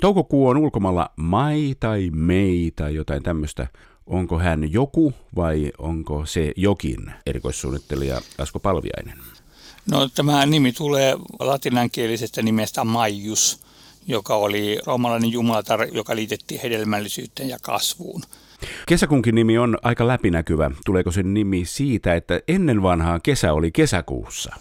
Toukokuu 0.00 0.48
on 0.48 0.56
ulkomalla 0.56 1.10
mai 1.16 1.74
tai 1.80 2.10
mei 2.12 2.72
tai 2.76 2.94
jotain 2.94 3.22
tämmöistä. 3.22 3.66
Onko 4.06 4.38
hän 4.38 4.72
joku 4.72 5.12
vai 5.36 5.72
onko 5.78 6.26
se 6.26 6.52
jokin, 6.56 7.12
erikoissuunnittelija 7.26 8.20
Asko 8.38 8.58
Palviainen? 8.60 9.18
No 9.90 10.08
tämä 10.08 10.46
nimi 10.46 10.72
tulee 10.72 11.16
latinankielisestä 11.38 12.42
nimestä 12.42 12.84
Maius– 12.84 13.60
joka 14.08 14.34
oli 14.34 14.78
roomalainen 14.86 15.32
jumalatar, 15.32 15.86
joka 15.92 16.16
liitettiin 16.16 16.60
hedelmällisyyteen 16.60 17.48
ja 17.48 17.56
kasvuun. 17.62 18.22
Kesäkunkin 18.86 19.34
nimi 19.34 19.58
on 19.58 19.78
aika 19.82 20.06
läpinäkyvä. 20.06 20.70
Tuleeko 20.86 21.10
sen 21.10 21.34
nimi 21.34 21.64
siitä, 21.64 22.14
että 22.14 22.40
ennen 22.48 22.82
vanhaa 22.82 23.20
kesä 23.20 23.52
oli 23.52 23.70
kesäkuussa? 23.70 24.54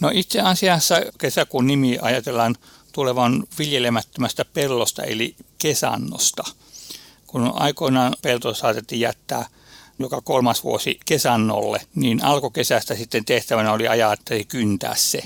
No 0.00 0.10
itse 0.14 0.40
asiassa 0.40 0.94
kesäkuun 1.18 1.66
nimi 1.66 1.98
ajatellaan 2.02 2.56
tulevan 2.92 3.44
viljelemättömästä 3.58 4.44
pellosta 4.44 5.02
eli 5.02 5.36
kesannosta. 5.58 6.44
Kun 7.26 7.52
aikoinaan 7.54 8.14
pelto 8.22 8.54
saatettiin 8.54 9.00
jättää 9.00 9.46
joka 9.98 10.20
kolmas 10.20 10.64
vuosi 10.64 11.00
kesannolle, 11.06 11.80
niin 11.94 12.24
alkukesästä 12.24 12.94
sitten 12.94 13.24
tehtävänä 13.24 13.72
oli 13.72 13.88
ajaa, 13.88 14.12
että 14.12 14.34
kyntää 14.48 14.94
se. 14.94 15.22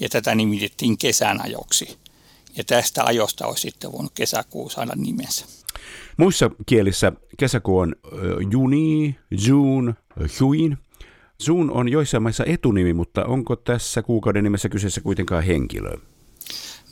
Ja 0.00 0.08
tätä 0.08 0.34
nimitettiin 0.34 0.98
kesänajoksi. 0.98 1.98
Ja 2.56 2.64
tästä 2.64 3.04
ajosta 3.04 3.46
olisi 3.46 3.60
sitten 3.60 3.92
voinut 3.92 4.12
kesäkuu 4.14 4.70
saada 4.70 4.92
nimensä. 4.96 5.44
Muissa 6.16 6.50
kielissä 6.66 7.12
kesäkuu 7.38 7.78
on 7.78 7.94
juni, 8.50 9.16
june, 9.30 9.94
huin. 10.40 10.78
June 11.46 11.72
on 11.72 11.88
joissain 11.88 12.22
maissa 12.22 12.44
etunimi, 12.46 12.92
mutta 12.92 13.24
onko 13.24 13.56
tässä 13.56 14.02
kuukauden 14.02 14.44
nimessä 14.44 14.68
kyseessä 14.68 15.00
kuitenkaan 15.00 15.44
henkilö? 15.44 15.96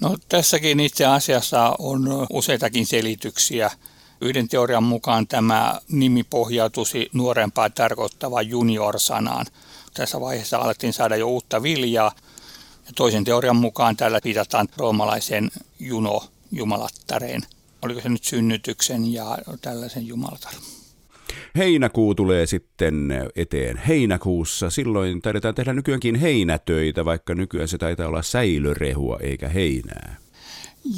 No 0.01 0.17
tässäkin 0.29 0.81
itse 0.81 1.07
asiassa 1.07 1.77
on 1.79 2.27
useitakin 2.33 2.87
selityksiä. 2.87 3.71
Yhden 4.21 4.49
teorian 4.49 4.83
mukaan 4.83 5.27
tämä 5.27 5.81
nimi 5.89 6.25
pohjautuisi 6.25 7.11
nuorempaa 7.13 7.71
tarkoittavaan 7.71 8.49
junior-sanaan. 8.49 9.47
Tässä 9.95 10.21
vaiheessa 10.21 10.59
alettiin 10.59 10.93
saada 10.93 11.17
jo 11.17 11.29
uutta 11.29 11.63
viljaa, 11.63 12.13
ja 12.87 12.93
toisen 12.97 13.25
teorian 13.25 13.57
mukaan 13.57 13.97
täällä 13.97 14.21
viitataan 14.25 14.69
roomalaiseen 14.77 15.51
Juno 15.81 16.25
jumalattareen. 16.53 17.43
Oliko 17.83 18.01
se 18.01 18.09
nyt 18.09 18.25
synnytyksen 18.25 19.13
ja 19.13 19.39
tällaisen 19.61 20.07
jumalatar? 20.07 20.53
Heinäkuu 21.57 22.15
tulee 22.15 22.47
sitten 22.47 23.13
eteen. 23.37 23.77
Heinäkuussa 23.77 24.71
silloin 24.71 25.23
taidetaan 25.23 25.55
tehdä 25.55 25.73
nykyäänkin 25.73 26.15
heinätöitä, 26.15 27.05
vaikka 27.05 27.35
nykyään 27.35 27.69
se 27.69 27.79
taitaa 27.79 28.09
olla 28.09 28.23
säilörehua 28.23 29.19
eikä 29.21 29.49
heinää. 29.49 30.17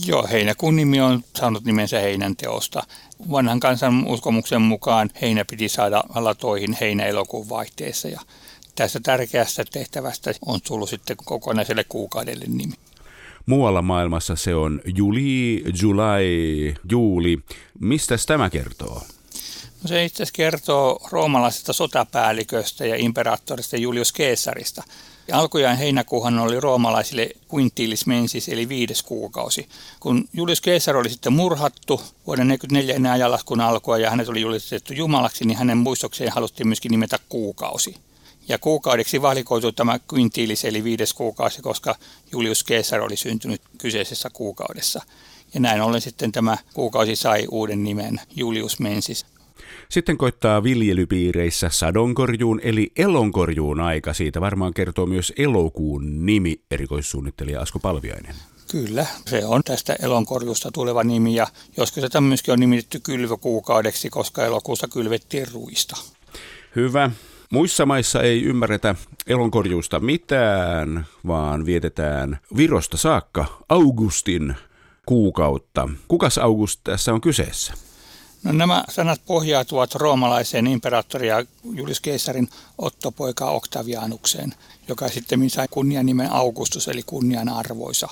Joo, 0.06 0.28
heinäkuun 0.30 0.76
nimi 0.76 1.00
on 1.00 1.23
saanut 1.37 1.64
nimensä 1.64 2.00
heinän 2.00 2.37
teosta. 2.37 2.82
Vanhan 3.30 3.61
kansan 3.61 4.06
uskomuksen 4.06 4.62
mukaan 4.62 5.11
heinä 5.23 5.44
piti 5.44 5.68
saada 5.68 6.04
alatoihin 6.08 6.76
heinä-elokuun 6.80 7.49
vaihteessa 7.49 8.08
ja 8.08 8.20
tästä 8.75 9.00
tärkeästä 9.02 9.64
tehtävästä 9.73 10.32
on 10.46 10.61
tullut 10.68 10.88
sitten 10.88 11.16
kokonaiselle 11.25 11.84
kuukaudelle 11.84 12.44
nimi. 12.49 12.75
Muualla 13.46 13.82
maailmassa 13.82 14.37
se 14.37 14.54
on 14.54 14.80
Juli, 14.96 15.64
July, 15.82 16.75
Juuli. 16.90 17.38
Mistä 17.80 18.14
tämä 18.26 18.50
kertoo? 18.50 19.02
No 19.84 19.88
se 19.88 20.04
itse 20.04 20.22
asiassa 20.22 20.36
kertoo 20.36 21.08
roomalaisesta 21.10 21.72
sotapäälliköstä 21.72 22.86
ja 22.86 22.96
imperaattorista 22.96 23.76
Julius 23.76 24.12
Caesarista. 24.12 24.82
Ja 25.28 25.38
alkujaan 25.38 25.76
heinäkuuhan 25.76 26.38
oli 26.38 26.60
roomalaisille 26.60 27.30
quintilis 27.54 28.06
mensis, 28.06 28.48
eli 28.48 28.68
viides 28.68 29.02
kuukausi. 29.02 29.68
Kun 30.00 30.28
Julius 30.32 30.62
Caesar 30.62 30.96
oli 30.96 31.10
sitten 31.10 31.32
murhattu 31.32 32.02
vuoden 32.26 32.48
44 32.48 32.94
ennen 32.94 33.12
ajanlaskun 33.12 33.60
alkua 33.60 33.98
ja 33.98 34.10
hänet 34.10 34.28
oli 34.28 34.40
julistettu 34.40 34.92
jumalaksi, 34.92 35.44
niin 35.44 35.58
hänen 35.58 35.78
muistokseen 35.78 36.32
haluttiin 36.32 36.66
myöskin 36.68 36.90
nimetä 36.90 37.18
kuukausi. 37.28 37.96
Ja 38.48 38.58
kuukaudeksi 38.58 39.22
valikoitu 39.22 39.72
tämä 39.72 40.00
quintilis 40.12 40.64
eli 40.64 40.84
viides 40.84 41.14
kuukausi, 41.14 41.62
koska 41.62 41.94
Julius 42.32 42.64
Caesar 42.64 43.00
oli 43.00 43.16
syntynyt 43.16 43.62
kyseisessä 43.78 44.30
kuukaudessa. 44.30 45.02
Ja 45.54 45.60
näin 45.60 45.80
ollen 45.80 46.00
sitten 46.00 46.32
tämä 46.32 46.58
kuukausi 46.74 47.16
sai 47.16 47.46
uuden 47.50 47.84
nimen 47.84 48.20
Julius 48.36 48.78
Mensis. 48.78 49.26
Sitten 49.88 50.18
koittaa 50.18 50.62
viljelypiireissä 50.62 51.68
sadonkorjuun 51.68 52.61
eli 52.62 52.92
elonkorjuun 52.96 53.80
aika. 53.80 54.12
Siitä 54.12 54.40
varmaan 54.40 54.75
kertoo 54.75 55.06
myös 55.06 55.32
elokuun 55.37 56.26
nimi, 56.26 56.61
erikoissuunnittelija 56.70 57.61
Asko 57.61 57.78
Palviainen. 57.78 58.34
Kyllä, 58.70 59.06
se 59.26 59.44
on 59.44 59.62
tästä 59.64 59.96
elonkorjuusta 60.02 60.70
tuleva 60.73 61.04
nimi 61.04 61.34
ja 61.34 61.46
joskus 61.76 62.02
tätä 62.02 62.20
myöskin 62.20 62.52
on 62.52 62.61
nimitetty 62.61 63.00
kylvökuukaudeksi, 63.00 64.11
koska 64.11 64.44
elokuussa 64.44 64.88
kylvettiin 64.88 65.46
ruista. 65.52 65.96
Hyvä. 66.76 67.11
Muissa 67.50 67.87
maissa 67.87 68.23
ei 68.23 68.42
ymmärretä 68.42 68.94
elonkorjuusta 69.26 70.00
mitään, 70.00 71.06
vaan 71.26 71.66
vietetään 71.66 72.38
Virosta 72.56 72.96
saakka 72.96 73.44
Augustin 73.68 74.54
kuukautta. 75.06 75.88
Kukas 76.08 76.38
August 76.38 76.80
tässä 76.84 77.12
on 77.12 77.20
kyseessä? 77.20 77.75
No, 78.44 78.52
nämä 78.52 78.84
sanat 78.88 79.20
pohjautuvat 79.26 79.94
roomalaiseen 79.94 80.66
imperaattoria 80.66 81.44
Julius 81.72 82.02
Caesarin 82.02 82.48
ottopoika 82.78 83.50
Octavianukseen, 83.50 84.54
joka 84.88 85.08
sitten 85.08 85.50
sai 85.50 85.66
kunnian 85.70 86.06
nimen 86.06 86.32
Augustus 86.32 86.88
eli 86.88 87.02
kunnian 87.02 87.48
arvoisa. 87.48 88.08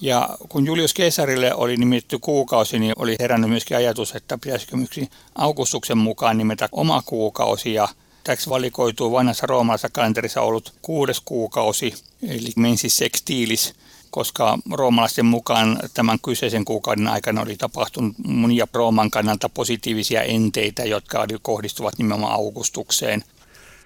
Ja 0.00 0.38
kun 0.48 0.66
Julius 0.66 0.94
Caesarille 0.94 1.54
oli 1.54 1.76
nimetty 1.76 2.18
kuukausi, 2.18 2.78
niin 2.78 2.92
oli 2.96 3.16
herännyt 3.20 3.50
myöskin 3.50 3.76
ajatus, 3.76 4.14
että 4.14 4.38
pitäisikö 4.38 4.76
myöskin 4.76 5.10
Augustuksen 5.34 5.98
mukaan 5.98 6.38
nimetä 6.38 6.68
oma 6.72 7.02
kuukausi 7.02 7.74
ja 7.74 7.88
Täksi 8.24 8.50
valikoituu 8.50 9.12
vanhassa 9.12 9.46
roomalaisessa 9.46 9.88
kalenterissa 9.88 10.40
ollut 10.40 10.74
kuudes 10.82 11.20
kuukausi, 11.24 11.94
eli 12.28 12.48
mensis 12.56 12.96
sextilis, 12.96 13.74
koska 14.14 14.58
roomalaisten 14.72 15.26
mukaan 15.26 15.78
tämän 15.94 16.18
kyseisen 16.24 16.64
kuukauden 16.64 17.08
aikana 17.08 17.42
oli 17.42 17.56
tapahtunut 17.56 18.14
monia 18.26 18.66
Rooman 18.74 19.10
kannalta 19.10 19.48
positiivisia 19.48 20.22
enteitä, 20.22 20.84
jotka 20.84 21.26
kohdistuvat 21.42 21.98
nimenomaan 21.98 22.34
augustukseen. 22.34 23.24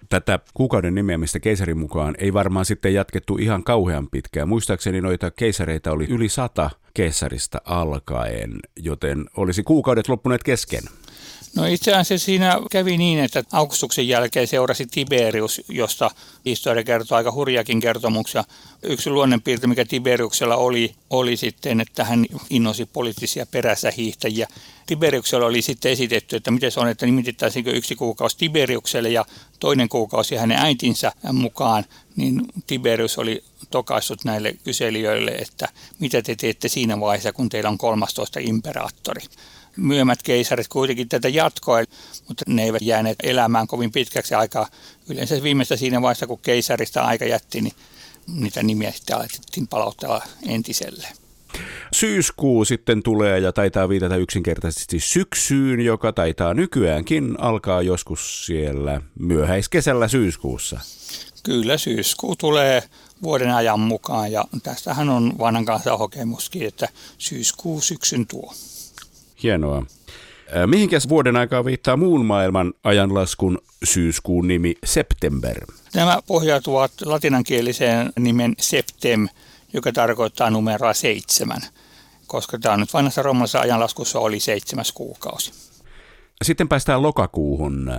Tätä 0.09 0.39
kuukauden 0.55 0.95
nimeämistä 0.95 1.41
keisarin 1.41 1.79
mukaan 1.79 2.15
ei 2.19 2.33
varmaan 2.33 2.65
sitten 2.65 2.95
jatkettu 2.95 3.37
ihan 3.37 3.65
kauhean 3.65 4.09
pitkään. 4.11 4.49
Muistaakseni 4.49 5.01
noita 5.01 5.31
keisareita 5.31 5.91
oli 5.91 6.07
yli 6.09 6.29
sata 6.29 6.71
keisarista 6.95 7.59
alkaen, 7.65 8.61
joten 8.77 9.27
olisi 9.37 9.63
kuukaudet 9.63 10.09
loppuneet 10.09 10.43
kesken. 10.43 10.83
No 11.59 11.67
itse 11.67 11.95
asiassa 11.95 12.25
siinä 12.25 12.59
kävi 12.71 12.97
niin, 12.97 13.19
että 13.19 13.45
Augustuksen 13.53 14.09
jälkeen 14.09 14.47
seurasi 14.47 14.87
Tiberius, 14.87 15.61
josta 15.69 16.11
historia 16.45 16.85
kertoo 16.85 17.17
aika 17.17 17.33
hurjakin 17.33 17.81
kertomuksia. 17.81 18.45
Yksi 18.83 19.11
luonnonpiirte, 19.11 19.67
mikä 19.67 19.85
Tiberiuksella 19.85 20.57
oli, 20.57 20.95
oli 21.11 21.37
sitten, 21.37 21.81
että 21.81 22.05
hän 22.05 22.27
innosi 22.51 22.87
poliittisia 22.87 23.47
perässä 23.47 23.93
hiihtäjiä. 23.97 24.49
Tiberiuksella 24.87 25.47
oli 25.47 25.63
sitten 25.63 25.93
esitetty, 25.93 26.37
että 26.37 26.51
miten 26.51 26.73
se 26.73 26.81
on, 26.81 26.89
että 26.89 27.07
nimitettäisiinkö 27.07 27.71
yksi 27.71 27.95
kuukausi 27.95 28.39
Tiberiukselle 28.39 29.09
ja 29.09 29.25
toinen 29.61 29.89
kuukausi 29.89 30.37
hänen 30.37 30.59
äitinsä 30.59 31.13
mukaan, 31.33 31.85
niin 32.17 32.43
Tiberius 32.67 33.19
oli 33.19 33.45
tokaissut 33.71 34.25
näille 34.25 34.57
kyselijöille, 34.65 35.31
että 35.31 35.69
mitä 35.99 36.23
te 36.23 36.37
teette 36.37 36.69
siinä 36.69 37.01
vaiheessa, 37.01 37.33
kun 37.33 37.49
teillä 37.49 37.71
on 37.71 37.79
13 37.79 38.41
imperaattori 38.43 39.23
myöhemmät 39.79 40.23
keisarit 40.23 40.69
kuitenkin 40.69 41.09
tätä 41.09 41.29
jatkoa, 41.29 41.79
mutta 42.29 42.45
ne 42.47 42.65
eivät 42.65 42.83
jääneet 42.83 43.19
elämään 43.23 43.67
kovin 43.67 43.93
pitkäksi 43.93 44.35
aikaa. 44.35 44.67
Yleensä 45.09 45.43
viimeistä 45.43 45.77
siinä 45.77 46.03
vaiheessa, 46.03 46.27
kun 46.27 46.39
keisarista 46.39 47.03
aika 47.03 47.25
jätti, 47.25 47.61
niin 47.61 47.75
niitä 48.35 48.63
nimiä 48.63 48.93
sitten 48.93 49.17
alettiin 49.17 49.69
palauttaa 49.69 50.25
entiselle. 50.49 51.09
Syyskuu 51.93 52.65
sitten 52.65 53.03
tulee 53.03 53.39
ja 53.39 53.53
taitaa 53.53 53.89
viitata 53.89 54.17
yksinkertaisesti 54.17 55.01
syksyyn, 55.01 55.81
joka 55.81 56.13
taitaa 56.13 56.55
nykyäänkin 56.55 57.41
alkaa 57.41 57.83
joskus 57.83 58.47
siellä 58.47 59.01
myöhäiskesällä 59.19 60.09
syyskuussa. 60.09 60.81
Kyllä, 61.43 61.79
syyskuu 61.79 62.37
tulee 62.37 62.83
vuoden 63.23 63.55
ajan 63.55 63.81
mukaan 63.81 64.33
ja 64.33 64.45
tästähän 64.63 65.09
on 65.09 65.33
vanhan 65.39 65.65
kanssa 65.65 65.97
hokemuskin, 65.97 66.67
että 66.67 66.89
syyskuu 67.19 67.81
syksyn 67.81 68.27
tuo. 68.27 68.55
Hienoa. 69.43 69.87
Mihinkäs 70.67 71.09
vuoden 71.09 71.37
aikaa 71.37 71.65
viittaa 71.65 71.97
muun 71.97 72.25
maailman 72.25 72.73
ajanlaskun 72.85 73.59
syyskuun 73.85 74.49
nimi 74.49 74.75
September? 74.85 75.65
Nämä 75.95 76.19
pohjautuvat 76.27 76.93
latinankieliseen 77.05 78.13
nimen 78.19 78.55
septem, 78.59 79.29
joka 79.73 79.93
tarkoittaa 79.93 80.51
numeroa 80.51 80.95
seitsemän, 80.95 81.61
koska 82.27 82.59
tämä 82.59 82.73
on 82.73 82.81
nyt 82.81 82.95
vanhassa 82.95 83.23
roomalaisessa 83.23 83.61
ajanlaskussa 83.61 84.19
oli 84.19 84.41
seitsemäs 84.41 84.93
kuukausi. 84.93 85.53
Sitten 86.43 86.69
päästään 86.69 87.03
lokakuuhun. 87.03 87.91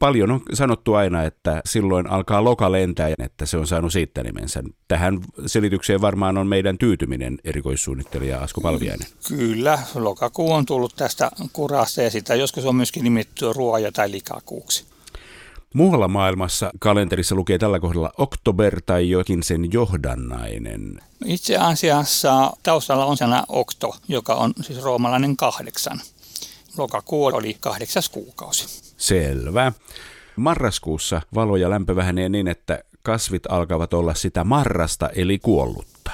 Paljon 0.00 0.30
on 0.30 0.40
sanottu 0.52 0.94
aina, 0.94 1.22
että 1.22 1.62
silloin 1.66 2.06
alkaa 2.06 2.44
loka 2.44 2.72
lentää, 2.72 3.08
että 3.18 3.46
se 3.46 3.56
on 3.56 3.66
saanut 3.66 3.92
siitä 3.92 4.22
nimensä. 4.22 4.62
Tähän 4.88 5.20
selitykseen 5.46 6.00
varmaan 6.00 6.38
on 6.38 6.46
meidän 6.46 6.78
tyytyminen 6.78 7.38
erikoissuunnittelija 7.44 8.40
Asko 8.40 8.60
Palviainen. 8.60 9.08
Kyllä, 9.28 9.78
lokakuu 9.94 10.52
on 10.52 10.66
tullut 10.66 10.96
tästä 10.96 11.30
kurasta 11.52 12.02
ja 12.02 12.10
sitä 12.10 12.34
joskus 12.34 12.64
on 12.64 12.76
myöskin 12.76 13.04
nimetty 13.04 13.52
ruoja 13.52 13.92
tai 13.92 14.10
likakuuksi. 14.10 14.84
Muualla 15.74 16.08
maailmassa 16.08 16.70
kalenterissa 16.78 17.34
lukee 17.34 17.58
tällä 17.58 17.80
kohdalla 17.80 18.12
oktober 18.18 18.80
tai 18.86 19.10
jokin 19.10 19.42
sen 19.42 19.72
johdannainen. 19.72 21.00
Itse 21.24 21.56
asiassa 21.56 22.52
taustalla 22.62 23.04
on 23.04 23.16
sana 23.16 23.44
okto, 23.48 23.96
joka 24.08 24.34
on 24.34 24.52
siis 24.60 24.82
roomalainen 24.82 25.36
kahdeksan. 25.36 26.00
Lokakuu 26.78 27.24
oli 27.24 27.56
kahdeksas 27.60 28.08
kuukausi. 28.08 28.83
Selvä. 28.96 29.72
Marraskuussa 30.36 31.22
valo 31.34 31.56
ja 31.56 31.70
lämpö 31.70 31.96
vähenee 31.96 32.28
niin, 32.28 32.48
että 32.48 32.84
kasvit 33.02 33.42
alkavat 33.48 33.94
olla 33.94 34.14
sitä 34.14 34.44
marrasta 34.44 35.08
eli 35.08 35.38
kuollutta. 35.38 36.10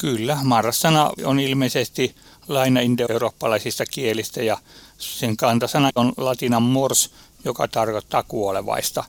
Kyllä, 0.00 0.38
marrassana 0.42 1.10
on 1.24 1.40
ilmeisesti 1.40 2.14
laina 2.48 2.80
indoeurooppalaisista 2.80 3.84
kielistä 3.86 4.42
ja 4.42 4.58
sen 4.98 5.36
kantasana 5.36 5.90
on 5.94 6.12
latinan 6.16 6.62
mors, 6.62 7.14
joka 7.44 7.68
tarkoittaa 7.68 8.22
kuolevaista. 8.22 9.04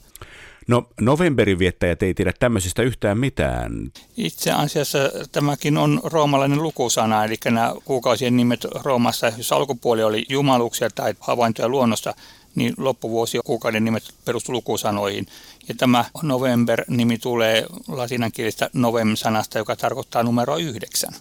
No 0.68 0.90
novemberin 1.02 1.60
viettäjät 1.60 2.04
ei 2.04 2.14
tiedä 2.14 2.34
tämmöisistä 2.40 2.82
yhtään 2.82 3.18
mitään. 3.18 3.92
Itse 4.18 4.52
asiassa 4.52 5.00
tämäkin 5.32 5.78
on 5.78 6.02
roomalainen 6.04 6.64
lukusana, 6.64 7.26
eli 7.26 7.36
nämä 7.46 7.74
kuukausien 7.86 8.38
nimet 8.38 8.66
Roomassa, 8.84 9.32
jos 9.38 9.52
alkupuoli 9.52 10.04
oli 10.04 10.26
jumaluksia 10.30 10.90
tai 10.90 11.16
havaintoja 11.20 11.70
luonnosta, 11.70 12.14
niin 12.56 12.74
loppuvuosi 12.78 13.38
ja 13.38 13.42
kuukauden 13.46 13.86
nimet 13.86 14.04
perustuvat 14.26 14.56
lukusanoihin. 14.56 15.28
Ja 15.68 15.76
tämä 15.78 16.06
November-nimi 16.24 17.18
tulee 17.18 17.66
latinankielistä 17.88 18.70
novem-sanasta, 18.74 19.58
joka 19.58 19.76
tarkoittaa 19.76 20.24
numero 20.24 20.58
yhdeksän. 20.58 21.14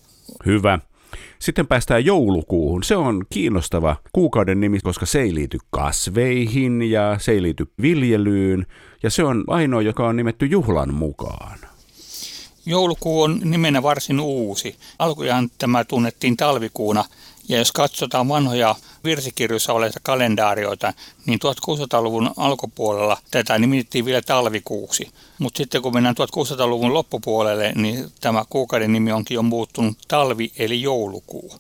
Hyvä. 0.47 0.79
Sitten 1.39 1.67
päästään 1.67 2.05
joulukuuhun. 2.05 2.83
Se 2.83 2.97
on 2.97 3.25
kiinnostava 3.31 3.97
kuukauden 4.13 4.61
nimi, 4.61 4.81
koska 4.81 5.07
se 5.07 5.21
ei 5.21 5.35
liity 5.35 5.59
kasveihin 5.71 6.83
ja 6.83 7.17
se 7.21 7.33
ei 7.33 7.43
liity 7.43 7.73
viljelyyn. 7.83 8.67
Ja 9.03 9.11
se 9.11 9.23
on 9.23 9.45
ainoa, 9.47 9.83
joka 9.83 10.09
on 10.09 10.17
nimetty 10.17 10.47
juhlan 10.47 10.95
mukaan. 10.95 11.59
Joulukuu 12.67 13.23
on 13.23 13.41
nimenä 13.45 13.83
varsin 13.83 14.21
uusi. 14.21 14.77
Alkujaan 14.99 15.51
tämä 15.59 15.85
tunnettiin 15.85 16.37
talvikuuna– 16.37 17.05
ja 17.51 17.59
jos 17.59 17.73
katsotaan 17.73 18.29
vanhoja 18.29 18.75
virsikirjoissa 19.05 19.73
olevia 19.73 20.01
kalendaarioita, 20.03 20.93
niin 21.27 21.39
1600-luvun 21.45 22.31
alkupuolella 22.37 23.19
tätä 23.31 23.59
nimitettiin 23.59 24.05
vielä 24.05 24.23
talvikuuksi. 24.23 25.11
Mutta 25.39 25.59
sitten 25.59 25.83
kun 25.83 25.95
mennään 25.95 26.15
1600-luvun 26.15 26.95
loppupuolelle, 26.95 27.73
niin 27.77 28.05
tämä 28.21 28.45
kuukauden 28.51 28.93
nimi 28.93 29.13
onkin 29.13 29.35
jo 29.35 29.43
muuttunut 29.43 29.99
talvi 30.09 30.53
eli 30.59 30.83
joulukuu. 30.83 31.53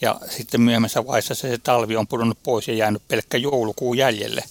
Ja 0.00 0.16
sitten 0.28 0.60
myöhemmässä 0.60 1.06
vaiheessa 1.06 1.34
se 1.34 1.58
talvi 1.58 1.96
on 1.96 2.06
pudonnut 2.06 2.38
pois 2.42 2.68
ja 2.68 2.74
jäänyt 2.74 3.02
pelkkä 3.08 3.38
joulukuu 3.38 3.94
jäljelle. 3.94 4.42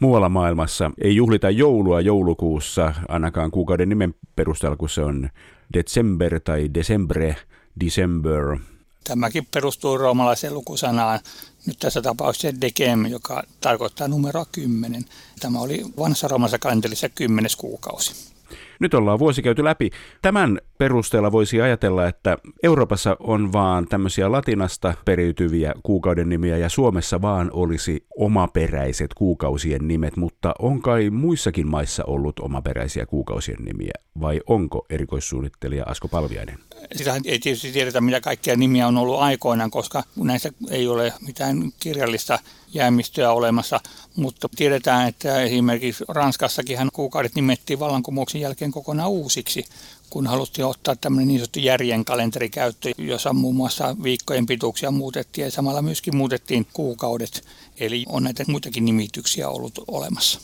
Muualla 0.00 0.28
maailmassa 0.28 0.90
ei 1.02 1.16
juhlita 1.16 1.50
joulua 1.50 2.00
joulukuussa, 2.00 2.94
ainakaan 3.08 3.50
kuukauden 3.50 3.88
nimen 3.88 4.14
perusteella, 4.36 4.76
kun 4.76 4.88
se 4.88 5.00
on 5.00 5.30
December 5.74 6.40
tai 6.40 6.70
Decembre, 6.74 7.36
December– 7.80 8.56
Tämäkin 9.04 9.46
perustuu 9.54 9.98
roomalaiseen 9.98 10.54
lukusanaan, 10.54 11.20
nyt 11.66 11.78
tässä 11.78 12.02
tapauksessa 12.02 12.60
dekem, 12.60 13.06
joka 13.06 13.42
tarkoittaa 13.60 14.08
numeroa 14.08 14.46
10. 14.52 15.04
Tämä 15.40 15.60
oli 15.60 15.82
vanhassa 15.98 16.28
roomalaisessa 16.28 16.58
kalenterissa 16.58 17.08
kymmenes 17.08 17.56
kuukausi. 17.56 18.32
Nyt 18.80 18.94
ollaan 18.94 19.18
vuosi 19.18 19.42
käyty 19.42 19.64
läpi. 19.64 19.90
Tämän 20.22 20.58
perusteella 20.78 21.32
voisi 21.32 21.60
ajatella, 21.60 22.06
että 22.06 22.38
Euroopassa 22.62 23.16
on 23.20 23.52
vaan 23.52 23.86
tämmöisiä 23.86 24.32
latinasta 24.32 24.94
periytyviä 25.04 25.74
kuukauden 25.82 26.28
nimiä 26.28 26.56
ja 26.56 26.68
Suomessa 26.68 27.22
vaan 27.22 27.50
olisi 27.52 28.06
omaperäiset 28.18 29.14
kuukausien 29.14 29.88
nimet, 29.88 30.16
mutta 30.16 30.54
on 30.58 30.82
kai 30.82 31.10
muissakin 31.10 31.66
maissa 31.66 32.04
ollut 32.04 32.40
omaperäisiä 32.40 33.06
kuukausien 33.06 33.64
nimiä 33.64 33.92
vai 34.20 34.40
onko 34.46 34.86
erikoissuunnittelija 34.90 35.84
Asko 35.86 36.08
Palviainen? 36.08 36.58
Sitä 36.96 37.20
ei 37.24 37.38
tietysti 37.38 37.72
tiedetä, 37.72 38.00
mitä 38.00 38.20
kaikkia 38.20 38.56
nimiä 38.56 38.86
on 38.86 38.98
ollut 38.98 39.20
aikoinaan, 39.20 39.70
koska 39.70 40.04
näissä 40.16 40.52
ei 40.70 40.88
ole 40.88 41.12
mitään 41.26 41.72
kirjallista 41.80 42.38
jäämistöä 42.74 43.32
olemassa, 43.32 43.80
mutta 44.16 44.48
tiedetään, 44.56 45.08
että 45.08 45.42
esimerkiksi 45.42 46.04
Ranskassakin 46.08 46.78
kuukaudet 46.92 47.34
nimettiin 47.34 47.78
vallankumouksen 47.78 48.40
jälkeen 48.40 48.72
kokonaan 48.72 49.10
uusiksi, 49.10 49.64
kun 50.10 50.26
haluttiin 50.26 50.66
ottaa 50.66 50.96
tämmöinen 50.96 51.28
niin 51.28 51.40
sanottu 51.40 51.58
järjen 51.58 52.04
kalenteri 52.04 52.50
käyttöön, 52.50 52.94
jossa 52.98 53.32
muun 53.32 53.56
muassa 53.56 53.96
viikkojen 54.02 54.46
pituuksia 54.46 54.90
muutettiin 54.90 55.44
ja 55.44 55.50
samalla 55.50 55.82
myöskin 55.82 56.16
muutettiin 56.16 56.66
kuukaudet. 56.72 57.44
Eli 57.80 58.04
on 58.08 58.22
näitä 58.22 58.44
muitakin 58.48 58.84
nimityksiä 58.84 59.48
ollut 59.48 59.84
olemassa. 59.88 60.40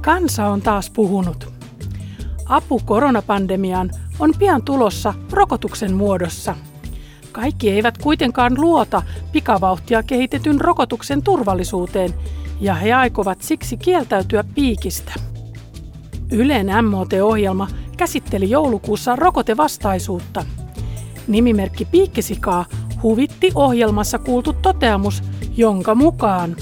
Kansa 0.00 0.46
on 0.46 0.62
taas 0.62 0.90
puhunut. 0.90 1.52
Apu 2.46 2.80
koronapandemiaan 2.84 3.90
on 4.18 4.32
pian 4.38 4.62
tulossa 4.62 5.14
rokotuksen 5.32 5.94
muodossa. 5.94 6.56
Kaikki 7.32 7.70
eivät 7.70 7.98
kuitenkaan 7.98 8.60
luota 8.60 9.02
pikavauhtia 9.32 10.02
kehitetyn 10.02 10.60
rokotuksen 10.60 11.22
turvallisuuteen 11.22 12.14
ja 12.60 12.74
he 12.74 12.92
aikovat 12.92 13.42
siksi 13.42 13.76
kieltäytyä 13.76 14.44
piikistä. 14.54 15.12
Ylen 16.30 16.66
MOT-ohjelma 16.84 17.68
käsitteli 17.96 18.50
joulukuussa 18.50 19.16
rokotevastaisuutta. 19.16 20.44
Nimimerkki 21.28 21.84
Piikkisikaa 21.84 22.64
huvitti 23.02 23.52
ohjelmassa 23.54 24.18
kuultu 24.18 24.52
toteamus, 24.52 25.22
jonka 25.56 25.94
mukaan 25.94 26.56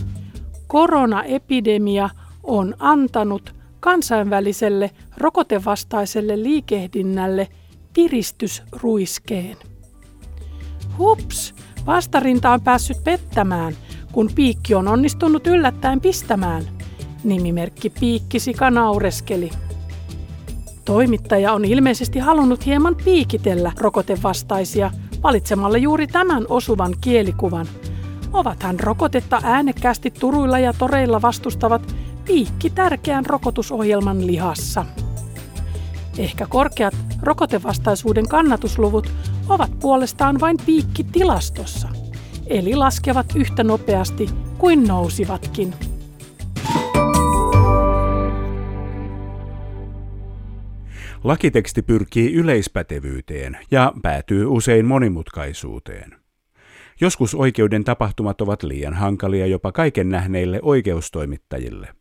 koronaepidemia 0.67 2.11
on 2.43 2.75
antanut 2.79 3.55
kansainväliselle 3.81 4.91
rokotevastaiselle 5.17 6.43
liikehdinnälle 6.43 7.49
piristysruiskeen. 7.95 9.57
Hups, 10.99 11.55
vastarinta 11.87 12.51
on 12.51 12.61
päässyt 12.61 13.05
pettämään, 13.05 13.75
kun 14.13 14.31
piikki 14.35 14.75
on 14.75 14.89
onnistunut 14.89 15.47
yllättäen 15.47 16.01
pistämään. 16.01 16.65
Nimimerkki 17.25 17.91
Piikkisika 17.91 18.71
naureskeli. 18.71 19.51
Toimittaja 20.85 21.53
on 21.53 21.65
ilmeisesti 21.65 22.19
halunnut 22.19 22.67
hieman 22.67 22.97
piikitellä 23.05 23.73
rokotevastaisia 23.79 24.91
valitsemalla 25.23 25.79
juuri 25.79 26.07
tämän 26.07 26.47
osuvan 26.49 26.95
kielikuvan. 27.01 27.67
Ovathan 28.33 28.81
rokotetta 28.81 29.41
äänekkäästi 29.45 30.11
turuilla 30.11 30.59
ja 30.59 30.73
toreilla 30.73 31.23
vastustavat 31.23 31.95
piikki 32.29 32.71
tärkeän 32.71 33.27
rokotusohjelman 33.27 34.27
lihassa. 34.27 34.85
Ehkä 36.19 36.47
korkeat 36.47 36.95
rokotevastaisuuden 37.23 38.29
kannatusluvut 38.29 39.13
ovat 39.49 39.71
puolestaan 39.81 40.41
vain 40.41 40.57
piikki 40.67 41.05
tilastossa, 41.05 41.89
eli 42.47 42.75
laskevat 42.75 43.27
yhtä 43.37 43.65
nopeasti 43.65 44.29
kuin 44.59 44.89
nousivatkin. 44.89 45.75
Lakiteksti 51.25 51.83
pyrkii 51.83 52.35
yleispätevyyteen 52.35 53.59
ja 53.71 53.93
päätyy 54.03 54.47
usein 54.47 54.87
monimutkaisuuteen. 54.87 56.17
Joskus 57.01 57.35
oikeuden 57.35 57.85
tapahtumat 57.85 58.41
ovat 58.41 58.63
liian 58.63 58.95
hankalia 58.95 59.47
jopa 59.47 59.73
kaiken 59.73 60.09
nähneille 60.09 60.59
oikeustoimittajille. 60.63 61.98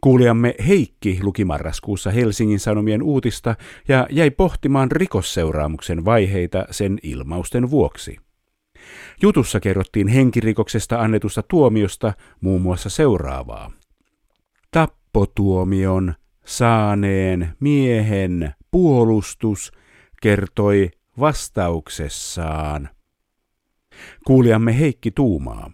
Kuulijamme 0.00 0.54
Heikki 0.68 1.18
luki 1.22 1.44
marraskuussa 1.44 2.10
Helsingin 2.10 2.60
Sanomien 2.60 3.02
uutista 3.02 3.56
ja 3.88 4.06
jäi 4.10 4.30
pohtimaan 4.30 4.92
rikosseuraamuksen 4.92 6.04
vaiheita 6.04 6.66
sen 6.70 6.98
ilmausten 7.02 7.70
vuoksi. 7.70 8.16
Jutussa 9.22 9.60
kerrottiin 9.60 10.08
henkirikoksesta 10.08 11.00
annetusta 11.00 11.42
tuomiosta 11.42 12.12
muun 12.40 12.62
muassa 12.62 12.90
seuraavaa. 12.90 13.72
Tappotuomion 14.70 16.14
saaneen 16.46 17.56
miehen 17.60 18.54
puolustus 18.70 19.72
kertoi 20.22 20.90
vastauksessaan. 21.20 22.88
Kuulijamme 24.26 24.78
Heikki 24.78 25.10
tuumaa. 25.10 25.70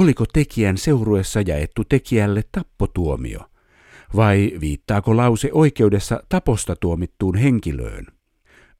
Oliko 0.00 0.24
tekijän 0.32 0.76
seuruessa 0.76 1.40
jaettu 1.40 1.84
tekijälle 1.84 2.42
tappotuomio? 2.52 3.40
Vai 4.16 4.52
viittaako 4.60 5.16
lause 5.16 5.50
oikeudessa 5.52 6.22
taposta 6.28 6.76
tuomittuun 6.76 7.36
henkilöön? 7.36 8.06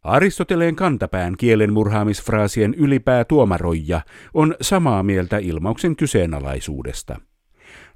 Aristoteleen 0.02 0.76
kantapään 0.76 1.35
kielen 1.38 1.72
murhaamisfraasien 1.72 2.74
ylipää 2.74 3.24
tuomaroija 3.24 4.00
on 4.35 4.55
samaa 4.61 5.02
mieltä 5.02 5.38
ilmauksen 5.38 5.96
kyseenalaisuudesta. 5.96 7.20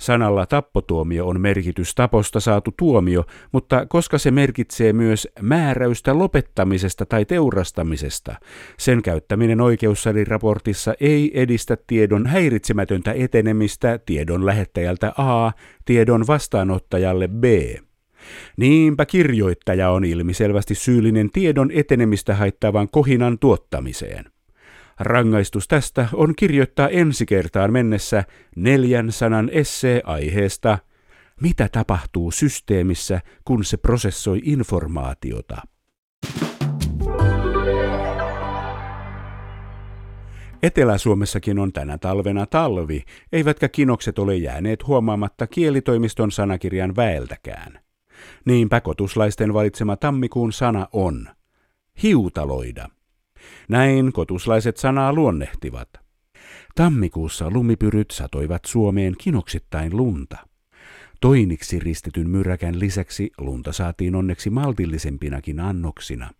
Sanalla 0.00 0.46
tappotuomio 0.46 1.28
on 1.28 1.40
merkitys 1.40 1.94
taposta 1.94 2.40
saatu 2.40 2.74
tuomio, 2.76 3.24
mutta 3.52 3.86
koska 3.86 4.18
se 4.18 4.30
merkitsee 4.30 4.92
myös 4.92 5.28
määräystä 5.40 6.18
lopettamisesta 6.18 7.06
tai 7.06 7.24
teurastamisesta, 7.24 8.34
sen 8.78 9.02
käyttäminen 9.02 9.60
oikeussaliraportissa 9.60 10.94
ei 11.00 11.30
edistä 11.34 11.76
tiedon 11.86 12.26
häiritsemätöntä 12.26 13.12
etenemistä 13.12 13.98
tiedon 13.98 14.46
lähettäjältä 14.46 15.12
A 15.16 15.52
tiedon 15.84 16.26
vastaanottajalle 16.26 17.28
B. 17.28 17.44
Niinpä 18.56 19.06
kirjoittaja 19.06 19.90
on 19.90 20.04
ilmiselvästi 20.04 20.74
syyllinen 20.74 21.30
tiedon 21.30 21.70
etenemistä 21.74 22.34
haittaavan 22.34 22.88
kohinan 22.88 23.38
tuottamiseen. 23.38 24.24
Rangaistus 25.00 25.68
tästä 25.68 26.08
on 26.12 26.34
kirjoittaa 26.36 26.88
ensi 26.88 27.26
kertaan 27.26 27.72
mennessä 27.72 28.24
neljän 28.56 29.12
sanan 29.12 29.50
essee 29.52 30.00
aiheesta 30.04 30.78
Mitä 31.40 31.68
tapahtuu 31.72 32.30
systeemissä, 32.30 33.20
kun 33.44 33.64
se 33.64 33.76
prosessoi 33.76 34.40
informaatiota? 34.44 35.56
Etelä-Suomessakin 40.62 41.58
on 41.58 41.72
tänä 41.72 41.98
talvena 41.98 42.46
talvi, 42.46 43.04
eivätkä 43.32 43.68
kinokset 43.68 44.18
ole 44.18 44.36
jääneet 44.36 44.86
huomaamatta 44.86 45.46
kielitoimiston 45.46 46.32
sanakirjan 46.32 46.96
väeltäkään. 46.96 47.80
Niinpä 48.44 48.80
kotuslaisten 48.80 49.54
valitsema 49.54 49.96
tammikuun 49.96 50.52
sana 50.52 50.86
on 50.92 51.28
hiutaloida– 52.02 52.88
näin 53.68 54.12
kotuslaiset 54.12 54.76
sanaa 54.76 55.12
luonnehtivat. 55.12 55.88
Tammikuussa 56.74 57.50
lumipyryt 57.50 58.10
satoivat 58.10 58.64
Suomeen 58.64 59.14
kinoksittain 59.18 59.96
lunta. 59.96 60.36
Toiniksi 61.20 61.78
ristetyn 61.78 62.30
myräkän 62.30 62.80
lisäksi 62.80 63.30
lunta 63.38 63.72
saatiin 63.72 64.14
onneksi 64.14 64.50
maltillisempinakin 64.50 65.60
annoksina. 65.60 66.30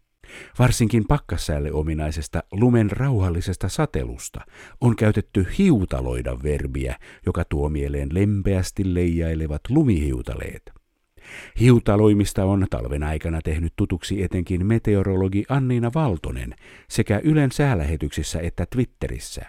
Varsinkin 0.58 1.04
pakkassäälle 1.08 1.72
ominaisesta 1.72 2.42
lumen 2.52 2.90
rauhallisesta 2.90 3.68
satelusta 3.68 4.40
on 4.80 4.96
käytetty 4.96 5.46
hiutaloida 5.58 6.42
verbiä, 6.42 6.96
joka 7.26 7.44
tuo 7.44 7.68
mieleen 7.68 8.08
lempeästi 8.12 8.94
leijailevat 8.94 9.60
lumihiutaleet. 9.68 10.79
Hiutaloimista 11.60 12.44
on 12.44 12.66
talven 12.70 13.02
aikana 13.02 13.40
tehnyt 13.44 13.72
tutuksi 13.76 14.22
etenkin 14.22 14.66
meteorologi 14.66 15.44
Anniina 15.48 15.90
Valtonen 15.94 16.54
sekä 16.88 17.20
Ylen 17.24 17.52
säälähetyksissä 17.52 18.40
että 18.40 18.66
Twitterissä. 18.70 19.46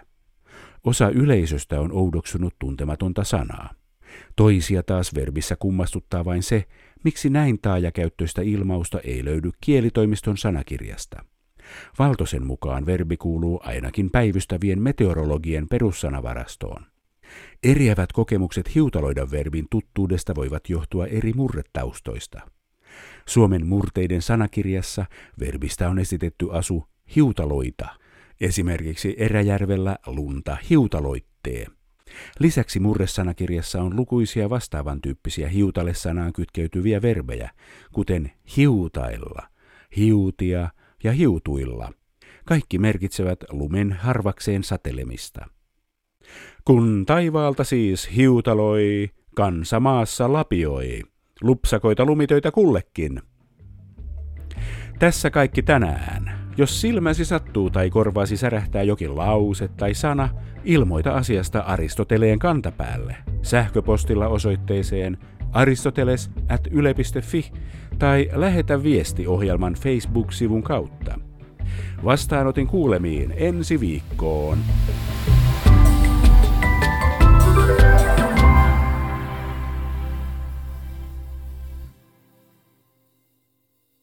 Osa 0.84 1.10
yleisöstä 1.10 1.80
on 1.80 1.92
oudoksunut 1.92 2.56
tuntematonta 2.60 3.24
sanaa. 3.24 3.70
Toisia 4.36 4.84
taas 4.84 5.16
verbissä 5.16 5.56
kummastuttaa 5.56 6.26
vain 6.26 6.44
se, 6.44 6.64
miksi 7.04 7.30
näin 7.30 7.60
taajakäyttöistä 7.62 8.42
ilmausta 8.42 9.00
ei 9.00 9.26
löydy 9.26 9.52
kielitoimiston 9.62 10.38
sanakirjasta. 10.38 11.26
Valtosen 12.00 12.46
mukaan 12.46 12.86
verbi 12.86 13.18
kuuluu 13.18 13.60
ainakin 13.64 14.10
päivystävien 14.12 14.82
meteorologien 14.82 15.68
perussanavarastoon. 15.68 16.91
Eriävät 17.64 18.12
kokemukset 18.12 18.76
hiutaloida 18.76 19.32
verbin 19.32 19.68
tuttuudesta 19.70 20.36
voivat 20.36 20.70
johtua 20.70 21.08
eri 21.08 21.34
murretaustoista. 21.34 22.42
Suomen 23.26 23.68
murteiden 23.68 24.22
sanakirjassa 24.22 25.06
verbistä 25.40 25.90
on 25.90 26.00
esitetty 26.00 26.48
asu 26.52 26.88
hiutaloita, 27.16 27.88
esimerkiksi 28.42 29.16
Eräjärvellä 29.18 29.98
lunta 30.06 30.58
hiutaloittee. 30.70 31.66
Lisäksi 32.40 32.80
murresanakirjassa 32.80 33.82
on 33.82 33.96
lukuisia 33.96 34.50
vastaavan 34.50 35.02
tyyppisiä 35.02 35.48
hiutale-sanaan 35.50 36.34
kytkeytyviä 36.34 37.02
verbejä, 37.02 37.50
kuten 37.92 38.32
hiutailla, 38.58 39.48
hiutia 39.98 40.70
ja 41.04 41.12
hiutuilla. 41.12 41.94
Kaikki 42.46 42.78
merkitsevät 42.80 43.40
lumen 43.50 43.92
harvakseen 43.94 44.64
satelemista. 44.64 45.46
Kun 46.66 47.04
taivaalta 47.06 47.64
siis 47.64 48.16
hiutaloi, 48.16 49.10
kansa 49.36 49.80
maassa 49.80 50.34
lapioi, 50.34 51.02
lupsakoita 51.42 52.06
lumitöitä 52.06 52.52
kullekin. 52.52 53.22
Tässä 55.00 55.30
kaikki 55.30 55.62
tänään. 55.62 56.42
Jos 56.58 56.82
silmäsi 56.82 57.26
sattuu 57.26 57.70
tai 57.70 57.90
korvaasi 57.90 58.38
särähtää 58.38 58.84
jokin 58.84 59.18
lause 59.18 59.68
tai 59.68 59.94
sana, 59.94 60.30
ilmoita 60.64 61.12
asiasta 61.12 61.60
Aristoteleen 61.60 62.40
kantapäälle. 62.40 63.16
Sähköpostilla 63.42 64.28
osoitteeseen 64.28 65.18
aristoteles 65.52 66.32
at 66.50 66.62
yle.fi 66.72 67.52
tai 68.00 68.30
lähetä 68.34 68.84
viesti 68.84 69.28
ohjelman 69.28 69.74
Facebook-sivun 69.74 70.64
kautta. 70.64 71.20
Vastaanotin 72.06 72.68
kuulemiin 72.68 73.34
ensi 73.38 73.80
viikkoon. 73.80 74.58